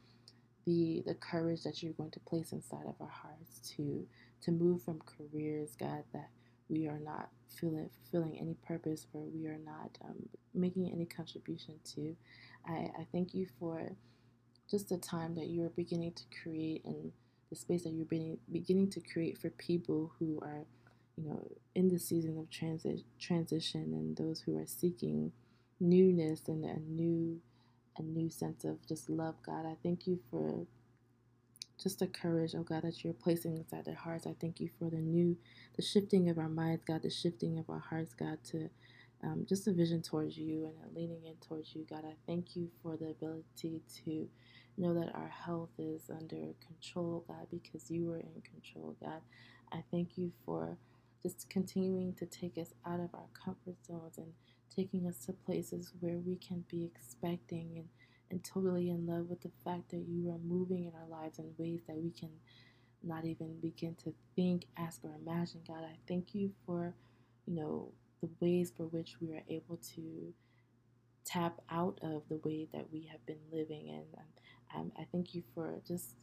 the 0.66 1.04
the 1.06 1.16
courage 1.16 1.64
that 1.64 1.82
you're 1.84 1.94
going 1.94 2.12
to 2.12 2.20
place 2.22 2.52
inside 2.52 2.86
of 2.88 2.96
our 3.02 3.10
hearts 3.10 3.60
to 3.78 4.06
to 4.44 4.52
move 4.52 4.84
from 4.84 5.02
careers, 5.06 5.76
God, 5.80 6.04
that 6.14 6.30
we 6.70 6.88
are 6.88 7.00
not 7.00 7.30
feeling 7.60 7.90
fulfilling 8.04 8.40
any 8.40 8.56
purpose 8.68 9.08
or 9.14 9.24
we 9.24 9.48
are 9.48 9.60
not 9.66 9.98
um, 10.06 10.30
making 10.54 10.92
any 10.92 11.06
contribution 11.06 11.76
to. 11.96 12.16
I, 12.68 12.92
I 13.00 13.08
thank 13.12 13.34
you 13.34 13.48
for 13.60 13.92
just 14.70 14.90
the 14.90 14.98
time 14.98 15.36
that 15.36 15.48
you 15.48 15.64
are 15.66 15.70
beginning 15.72 16.14
to 16.14 16.24
create 16.44 16.84
and 16.86 17.12
the 17.50 17.56
space 17.58 17.84
that 17.84 17.92
you're 17.94 18.06
beginning, 18.06 18.40
beginning 18.52 18.90
to 18.92 19.02
create 19.02 19.38
for 19.38 19.50
people 19.52 20.14
who 20.20 20.40
are, 20.44 20.66
you 21.18 21.30
know, 21.30 21.48
in 21.76 21.90
the 21.90 22.00
season 22.00 22.38
of 22.40 22.50
transit 22.50 23.02
transition 23.20 23.94
and 23.94 24.18
those 24.18 24.42
who 24.42 24.58
are 24.58 24.68
seeking 24.68 25.32
newness 25.80 26.44
and 26.48 26.66
a 26.66 26.80
new 26.80 27.42
a 27.98 28.04
new 28.04 28.30
sense 28.30 28.66
of 28.66 28.86
just 28.88 29.10
love, 29.10 29.36
God. 29.46 29.66
I 29.66 29.76
thank 29.84 30.08
you 30.08 30.20
for 30.32 30.66
just 31.82 32.00
the 32.00 32.08
courage, 32.08 32.56
oh 32.58 32.64
God, 32.64 32.84
that 32.84 33.04
you're 33.04 33.14
placing 33.14 33.58
inside 33.58 33.86
their 33.86 33.96
hearts. 33.96 34.28
I 34.28 34.36
thank 34.42 34.62
you 34.62 34.70
for 34.80 34.90
the 34.90 34.98
new, 35.02 35.38
the 35.78 35.84
shifting 35.84 36.30
of 36.30 36.40
our 36.40 36.50
minds, 36.50 36.84
God, 36.88 37.04
the 37.04 37.12
shifting 37.12 37.60
of 37.60 37.70
our 37.70 37.80
hearts, 37.92 38.16
God, 38.16 38.40
to 38.52 38.70
um, 39.24 39.46
just 39.50 39.68
a 39.68 39.74
vision 39.74 40.02
towards 40.04 40.38
you 40.38 40.66
and 40.66 40.76
a 40.86 40.96
leaning 41.00 41.26
in 41.26 41.36
towards 41.48 41.76
you, 41.76 41.86
God. 41.90 42.06
I 42.06 42.16
thank 42.28 42.56
you 42.56 42.70
for 42.84 42.98
the 42.98 43.10
ability 43.10 43.82
to 44.06 44.30
know 44.78 44.94
that 44.96 45.14
our 45.16 45.30
health 45.30 45.72
is 45.80 46.10
under 46.10 46.54
control, 46.66 47.26
God, 47.28 47.48
because 47.52 47.92
you 47.92 48.12
are 48.14 48.20
in 48.20 48.42
control, 48.44 48.96
God. 49.02 49.22
I 49.72 49.84
thank 49.92 50.18
you 50.18 50.32
for 50.46 50.78
just 51.24 51.50
continuing 51.50 52.14
to 52.16 52.26
take 52.26 52.58
us 52.58 52.74
out 52.86 53.00
of 53.00 53.10
our 53.14 53.28
comfort 53.44 53.76
zones 53.86 54.18
and 54.18 54.34
taking 54.76 55.08
us 55.08 55.26
to 55.26 55.34
places 55.34 55.94
where 56.00 56.20
we 56.20 56.36
can 56.38 56.64
be 56.70 56.86
expecting 56.86 57.74
and, 57.76 57.90
and 58.32 58.44
totally 58.44 58.90
in 58.90 59.08
love 59.08 59.30
with 59.30 59.42
the 59.42 59.52
fact 59.66 59.92
that 59.92 60.06
you 60.08 60.30
are 60.30 60.40
moving 60.48 60.86
in 60.86 60.94
our 60.96 61.22
lives 61.22 61.40
in 61.40 61.46
ways 61.58 61.82
that 61.88 61.98
we 61.98 62.12
can 62.12 62.30
not 63.04 63.26
even 63.26 63.60
begin 63.62 63.96
to 64.04 64.14
think, 64.36 64.66
ask, 64.78 65.04
or 65.04 65.16
imagine. 65.16 65.62
God, 65.68 65.84
I 65.84 65.98
thank 66.08 66.36
you 66.36 66.52
for, 66.66 66.94
you 67.46 67.56
know, 67.56 67.92
the 68.22 68.30
ways 68.40 68.74
for 68.76 68.84
which 68.86 69.18
we 69.22 69.34
are 69.36 69.44
able 69.50 69.78
to 69.96 70.34
tap 71.26 71.62
out 71.72 72.00
of 72.02 72.24
the 72.30 72.40
way 72.44 72.68
that 72.74 72.92
we 72.92 73.10
have 73.12 73.26
been 73.26 73.40
living. 73.52 73.90
And 73.90 74.06
um, 74.18 74.26
I 74.76 75.08
thank 75.12 75.36
you 75.36 75.44
for 75.56 75.82
just 75.88 76.16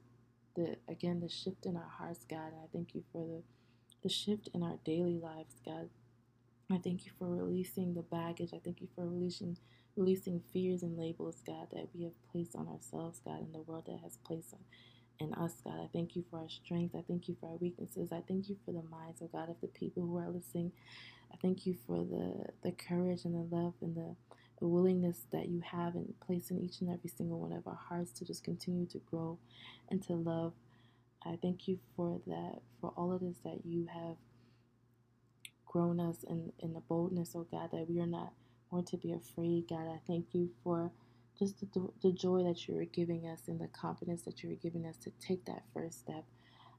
the, 0.57 0.77
again, 0.89 1.21
the 1.21 1.29
shift 1.29 1.67
in 1.67 1.77
our 1.77 1.91
hearts, 1.99 2.27
God. 2.29 2.53
And 2.53 2.63
I 2.65 2.69
thank 2.73 2.95
you 2.95 3.05
for 3.13 3.27
the, 3.27 3.43
the 4.03 4.09
shift 4.11 4.49
in 4.55 4.63
our 4.63 4.79
daily 4.85 5.19
lives, 5.19 5.57
God. 5.65 5.91
I 6.73 6.79
thank 6.79 7.07
you 7.07 7.13
for 7.19 7.29
releasing 7.29 7.95
the 7.95 8.03
baggage. 8.03 8.51
I 8.55 8.61
thank 8.65 8.81
you 8.81 8.89
for 8.95 9.07
releasing 9.07 9.59
releasing 9.97 10.43
fears 10.53 10.83
and 10.83 10.99
labels, 10.99 11.43
God, 11.47 11.69
that 11.73 11.89
we 11.95 12.05
have 12.05 12.13
placed 12.33 12.57
on 12.57 12.69
ourselves, 12.69 13.21
God, 13.25 13.41
in 13.41 13.53
the 13.53 13.61
world 13.63 13.85
that 13.87 14.01
has 14.03 14.19
placed 14.27 14.53
on 14.55 14.61
in 15.21 15.35
us, 15.35 15.55
God. 15.65 15.81
I 15.83 15.89
thank 15.93 16.17
you 16.17 16.25
for 16.31 16.41
our 16.41 16.49
strength. 16.51 16.95
I 16.97 17.03
thank 17.09 17.29
you 17.29 17.37
for 17.41 17.51
our 17.51 17.57
weaknesses. 17.57 18.13
I 18.13 18.23
thank 18.29 18.49
you 18.51 18.57
for 18.65 18.73
the 18.73 18.83
minds, 18.91 19.23
oh 19.23 19.31
God, 19.33 19.51
of 19.51 19.61
the 19.63 19.69
people 19.69 20.03
who 20.05 20.19
are 20.19 20.31
listening. 20.31 20.73
I 21.33 21.37
thank 21.43 21.67
you 21.67 21.77
for 21.87 21.99
the 21.99 22.47
the 22.63 22.73
courage 22.73 23.25
and 23.25 23.35
the 23.35 23.57
love 23.57 23.75
and 23.83 23.97
the, 23.97 24.17
the 24.61 24.69
willingness 24.69 25.27
that 25.33 25.49
you 25.49 25.61
have 25.63 25.97
and 25.97 26.15
place 26.21 26.51
in 26.51 26.61
each 26.61 26.81
and 26.81 26.91
every 26.91 27.11
single 27.11 27.41
one 27.41 27.53
of 27.53 27.67
our 27.67 27.79
hearts 27.89 28.13
to 28.13 28.25
just 28.25 28.45
continue 28.45 28.87
to 28.87 28.99
grow 28.99 29.39
and 29.91 30.03
to 30.07 30.15
love 30.15 30.53
I 31.25 31.39
thank 31.41 31.69
you 31.69 31.79
for 31.97 32.21
that, 32.27 32.61
for 32.81 32.93
all 32.97 33.15
it 33.15 33.23
is 33.25 33.37
that 33.45 33.61
you 33.65 33.87
have 33.93 34.17
grown 35.67 36.01
us 36.01 36.25
in, 36.29 36.53
in 36.61 36.75
the 36.75 36.81
boldness, 36.81 37.33
oh 37.35 37.47
God, 37.51 37.71
that 37.73 37.89
we 37.89 38.01
are 38.01 38.07
not 38.07 38.33
going 38.71 38.85
to 38.87 38.97
be 38.99 39.13
afraid, 39.13 39.67
God. 39.69 39.89
I 39.89 40.01
thank 40.07 40.29
you 40.33 40.51
for 40.63 40.91
just 41.39 41.61
the, 41.61 41.89
the 42.03 42.13
joy 42.13 42.45
that 42.45 42.69
you 42.69 42.79
are 42.79 42.85
giving 42.85 43.27
us 43.27 43.43
and 43.49 43.61
the 43.61 43.69
confidence 43.69 44.23
that 44.23 44.43
you 44.43 44.53
are 44.53 44.57
giving 44.57 44.87
us 44.87 44.97
to 44.99 45.13
take 45.21 45.45
that 45.47 45.65
first 45.75 46.01
step. 46.01 46.25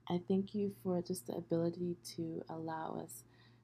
I 0.09 0.21
thank 0.27 0.55
you 0.55 0.73
for 0.83 1.01
just 1.01 1.27
the 1.27 1.33
ability 1.35 1.97
to 2.17 2.43
allow 2.49 2.99
us 3.03 3.23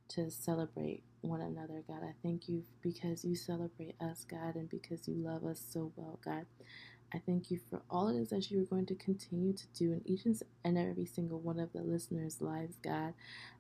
to 0.10 0.32
celebrate 0.32 1.04
one 1.22 1.42
another, 1.42 1.84
God. 1.88 2.02
I 2.04 2.14
thank 2.24 2.50
you 2.50 2.64
because 2.82 3.24
you 3.26 3.36
celebrate 3.36 3.96
us, 4.02 4.26
God, 4.30 4.56
and 4.56 4.70
because 4.70 5.08
you 5.08 5.16
love 5.16 5.46
us 5.46 5.62
so 5.72 5.92
well, 5.96 6.20
God. 6.24 6.46
I 7.14 7.22
thank 7.26 7.52
you 7.52 7.60
for 7.70 7.82
all 7.90 8.08
it 8.08 8.20
is 8.20 8.30
that 8.30 8.50
you 8.50 8.62
are 8.62 8.66
going 8.66 8.86
to 8.88 8.96
continue 8.96 9.54
to 9.54 9.68
do 9.78 9.92
in 9.92 10.02
each 10.06 10.26
and 10.64 10.78
every 10.78 11.06
single 11.06 11.40
one 11.40 11.60
of 11.60 11.74
the 11.74 11.82
listeners' 11.82 12.42
lives, 12.42 12.78
God. 12.82 13.14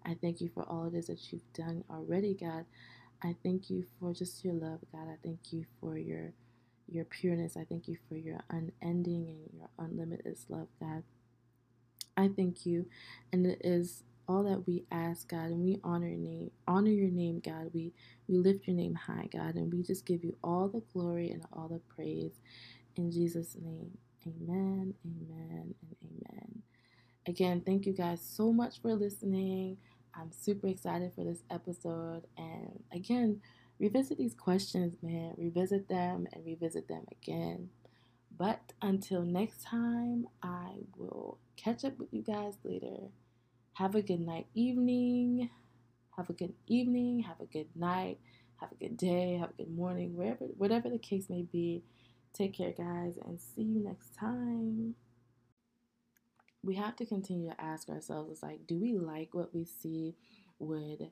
I 0.05 0.15
thank 0.21 0.39
you 0.39 0.49
for 0.53 0.63
all 0.63 0.85
it 0.87 0.93
is 0.93 1.07
that 1.07 1.31
you've 1.31 1.51
done 1.53 1.83
already, 1.89 2.33
God. 2.33 2.65
I 3.23 3.35
thank 3.43 3.69
you 3.69 3.85
for 3.99 4.13
just 4.13 4.43
your 4.43 4.53
love, 4.53 4.79
God. 4.91 5.07
I 5.09 5.17
thank 5.23 5.51
you 5.51 5.65
for 5.79 5.97
your 5.97 6.33
your 6.87 7.05
pureness. 7.05 7.55
I 7.55 7.63
thank 7.63 7.87
you 7.87 7.97
for 8.09 8.15
your 8.15 8.41
unending 8.49 9.27
and 9.29 9.49
your 9.53 9.69
unlimited 9.79 10.37
love, 10.49 10.67
God. 10.79 11.03
I 12.17 12.27
thank 12.29 12.65
you, 12.65 12.85
and 13.31 13.45
it 13.45 13.61
is 13.63 14.03
all 14.27 14.43
that 14.43 14.67
we 14.67 14.85
ask, 14.91 15.29
God, 15.29 15.45
and 15.51 15.63
we 15.63 15.79
honor 15.83 16.07
your 16.07 16.17
name, 16.17 16.51
honor 16.67 16.91
your 16.91 17.11
name, 17.11 17.41
God. 17.43 17.71
We 17.73 17.93
we 18.27 18.37
lift 18.37 18.67
your 18.67 18.75
name 18.75 18.95
high, 18.95 19.29
God, 19.31 19.55
and 19.55 19.71
we 19.73 19.83
just 19.83 20.05
give 20.05 20.23
you 20.23 20.37
all 20.43 20.67
the 20.69 20.83
glory 20.93 21.31
and 21.31 21.43
all 21.53 21.67
the 21.67 21.81
praise. 21.95 22.33
In 22.95 23.11
Jesus' 23.11 23.55
name, 23.61 23.97
amen, 24.27 24.93
amen, 25.05 25.75
and 25.81 25.95
amen. 26.03 26.63
Again, 27.27 27.61
thank 27.65 27.85
you 27.85 27.93
guys 27.93 28.21
so 28.21 28.51
much 28.51 28.81
for 28.81 28.95
listening. 28.95 29.77
I'm 30.15 30.31
super 30.31 30.67
excited 30.67 31.13
for 31.15 31.23
this 31.23 31.43
episode. 31.51 32.23
And 32.37 32.83
again, 32.91 33.41
revisit 33.79 34.17
these 34.17 34.33
questions, 34.33 34.95
man. 35.01 35.33
Revisit 35.37 35.87
them 35.87 36.27
and 36.33 36.45
revisit 36.45 36.87
them 36.87 37.05
again. 37.11 37.69
But 38.37 38.73
until 38.81 39.21
next 39.23 39.63
time, 39.63 40.27
I 40.41 40.71
will 40.97 41.37
catch 41.57 41.85
up 41.85 41.99
with 41.99 42.09
you 42.11 42.23
guys 42.23 42.55
later. 42.63 43.09
Have 43.73 43.95
a 43.95 44.01
good 44.01 44.19
night, 44.19 44.47
evening. 44.53 45.49
Have 46.17 46.29
a 46.29 46.33
good 46.33 46.53
evening. 46.67 47.21
Have 47.21 47.39
a 47.39 47.45
good 47.45 47.69
night. 47.75 48.19
Have 48.59 48.71
a 48.71 48.75
good 48.75 48.97
day. 48.97 49.37
Have 49.39 49.51
a 49.51 49.63
good 49.63 49.75
morning. 49.75 50.15
Wherever, 50.15 50.45
whatever 50.57 50.89
the 50.89 50.99
case 50.99 51.29
may 51.29 51.43
be. 51.43 51.83
Take 52.33 52.57
care, 52.57 52.71
guys, 52.71 53.17
and 53.25 53.39
see 53.39 53.63
you 53.63 53.83
next 53.83 54.15
time. 54.17 54.95
We 56.63 56.75
have 56.75 56.95
to 56.97 57.05
continue 57.05 57.49
to 57.49 57.61
ask 57.61 57.89
ourselves, 57.89 58.31
it's 58.31 58.43
like, 58.43 58.67
do 58.67 58.77
we 58.77 58.93
like 58.93 59.33
what 59.33 59.53
we 59.53 59.65
see? 59.65 60.15
Would, 60.59 61.09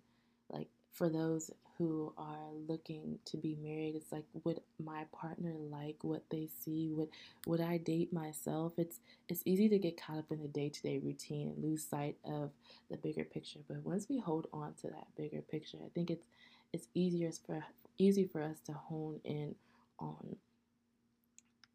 for 0.91 1.09
those 1.09 1.51
who 1.77 2.13
are 2.17 2.51
looking 2.67 3.19
to 3.25 3.37
be 3.37 3.55
married, 3.61 3.95
it's 3.95 4.11
like, 4.11 4.25
would 4.43 4.59
my 4.83 5.05
partner 5.13 5.53
like 5.71 5.97
what 6.01 6.23
they 6.29 6.49
see? 6.63 6.89
Would 6.91 7.09
would 7.45 7.61
I 7.61 7.77
date 7.77 8.11
myself? 8.11 8.73
It's 8.77 8.99
it's 9.29 9.41
easy 9.45 9.69
to 9.69 9.79
get 9.79 10.01
caught 10.01 10.17
up 10.17 10.31
in 10.31 10.41
the 10.41 10.47
day 10.47 10.69
to 10.69 10.81
day 10.81 10.99
routine 10.99 11.47
and 11.49 11.63
lose 11.63 11.85
sight 11.85 12.17
of 12.25 12.51
the 12.91 12.97
bigger 12.97 13.23
picture. 13.23 13.59
But 13.67 13.83
once 13.83 14.07
we 14.09 14.19
hold 14.19 14.47
on 14.51 14.73
to 14.81 14.87
that 14.87 15.07
bigger 15.15 15.41
picture, 15.41 15.77
I 15.83 15.89
think 15.95 16.09
it's 16.09 16.25
it's 16.73 16.87
easier 16.93 17.31
for 17.45 17.63
easy 17.97 18.25
for 18.25 18.41
us 18.41 18.59
to 18.65 18.73
hone 18.73 19.19
in 19.23 19.55
on 19.99 20.35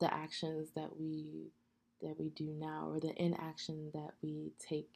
the 0.01 0.13
actions 0.13 0.69
that 0.77 0.99
we 0.99 1.51
that 2.03 2.19
we 2.19 2.29
do 2.31 2.53
now 2.59 2.89
or 2.91 3.01
the 3.01 3.15
inaction 3.23 3.91
that 3.95 4.11
we 4.23 4.53
take 4.59 4.91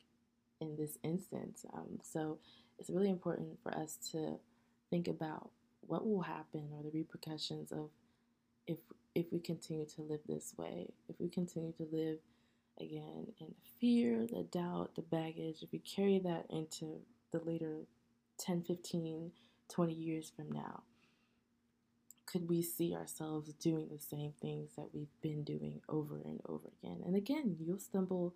in 0.60 0.76
this 0.76 0.98
instance. 1.02 1.64
Um, 1.72 1.98
so 2.02 2.38
it's 2.78 2.90
really 2.90 3.10
important 3.10 3.58
for 3.62 3.74
us 3.74 3.96
to 4.12 4.38
think 4.90 5.08
about 5.08 5.50
what 5.80 6.06
will 6.06 6.22
happen 6.22 6.68
or 6.72 6.82
the 6.82 6.90
repercussions 6.90 7.72
of 7.72 7.90
if 8.66 8.78
if 9.14 9.26
we 9.32 9.40
continue 9.40 9.86
to 9.86 10.02
live 10.02 10.20
this 10.28 10.54
way, 10.56 10.86
if 11.08 11.16
we 11.18 11.28
continue 11.28 11.72
to 11.72 11.88
live 11.90 12.18
again 12.80 13.26
in 13.40 13.48
the 13.48 13.70
fear, 13.80 14.26
the 14.26 14.44
doubt, 14.44 14.94
the 14.94 15.02
baggage, 15.02 15.62
if 15.62 15.72
we 15.72 15.80
carry 15.80 16.20
that 16.20 16.46
into 16.50 17.00
the 17.32 17.40
later 17.40 17.86
10, 18.38 18.62
15, 18.62 19.32
20 19.68 19.92
years 19.92 20.30
from 20.36 20.52
now 20.52 20.82
could 22.30 22.48
we 22.48 22.62
see 22.62 22.94
ourselves 22.94 23.52
doing 23.54 23.88
the 23.90 23.98
same 23.98 24.32
things 24.40 24.70
that 24.76 24.88
we've 24.92 25.06
been 25.22 25.42
doing 25.44 25.80
over 25.88 26.20
and 26.24 26.40
over 26.46 26.68
again? 26.82 27.02
And 27.06 27.16
again, 27.16 27.56
you'll 27.58 27.78
stumble 27.78 28.34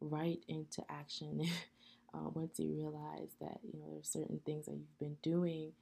right 0.00 0.42
into 0.48 0.82
action 0.88 1.42
uh, 2.14 2.28
once 2.34 2.58
you 2.58 2.72
realize 2.72 3.30
that 3.40 3.58
you 3.62 3.78
know 3.78 3.86
there's 3.92 4.08
certain 4.08 4.40
things 4.44 4.66
that 4.66 4.72
you've 4.72 4.98
been 4.98 5.16
doing 5.22 5.72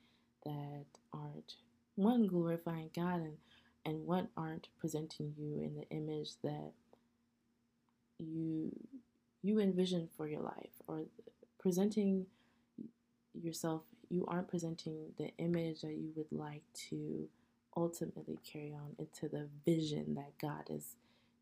that 0.45 0.87
aren't 1.13 1.55
one 1.95 2.27
glorifying 2.27 2.91
God 2.95 3.21
and 3.21 3.37
and 3.85 4.07
one 4.07 4.29
aren't 4.37 4.69
presenting 4.79 5.33
you 5.39 5.61
in 5.63 5.77
the 5.77 5.89
image 5.97 6.31
that 6.43 6.73
you 8.19 8.73
you 9.43 9.61
envision 9.61 10.09
for 10.17 10.27
your 10.27 10.43
life 10.43 10.73
or 10.89 11.03
presenting 11.59 12.27
yourself 13.35 13.83
you 14.09 14.25
aren't 14.27 14.49
presenting 14.49 15.13
the 15.19 15.31
image 15.39 15.83
that 15.83 15.95
you 15.95 16.11
would 16.17 16.31
like 16.31 16.63
to 16.75 17.29
ultimately 17.77 18.39
carry 18.51 18.73
on 18.73 18.95
into 18.99 19.29
the 19.29 19.49
vision 19.65 20.15
that 20.15 20.33
God 20.41 20.65
has 20.71 20.95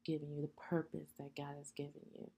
given 0.05 0.35
you, 0.35 0.43
the 0.43 0.49
purpose 0.49 1.11
that 1.18 1.37
God 1.37 1.55
has 1.59 1.70
given 1.70 2.03
you. 2.14 2.30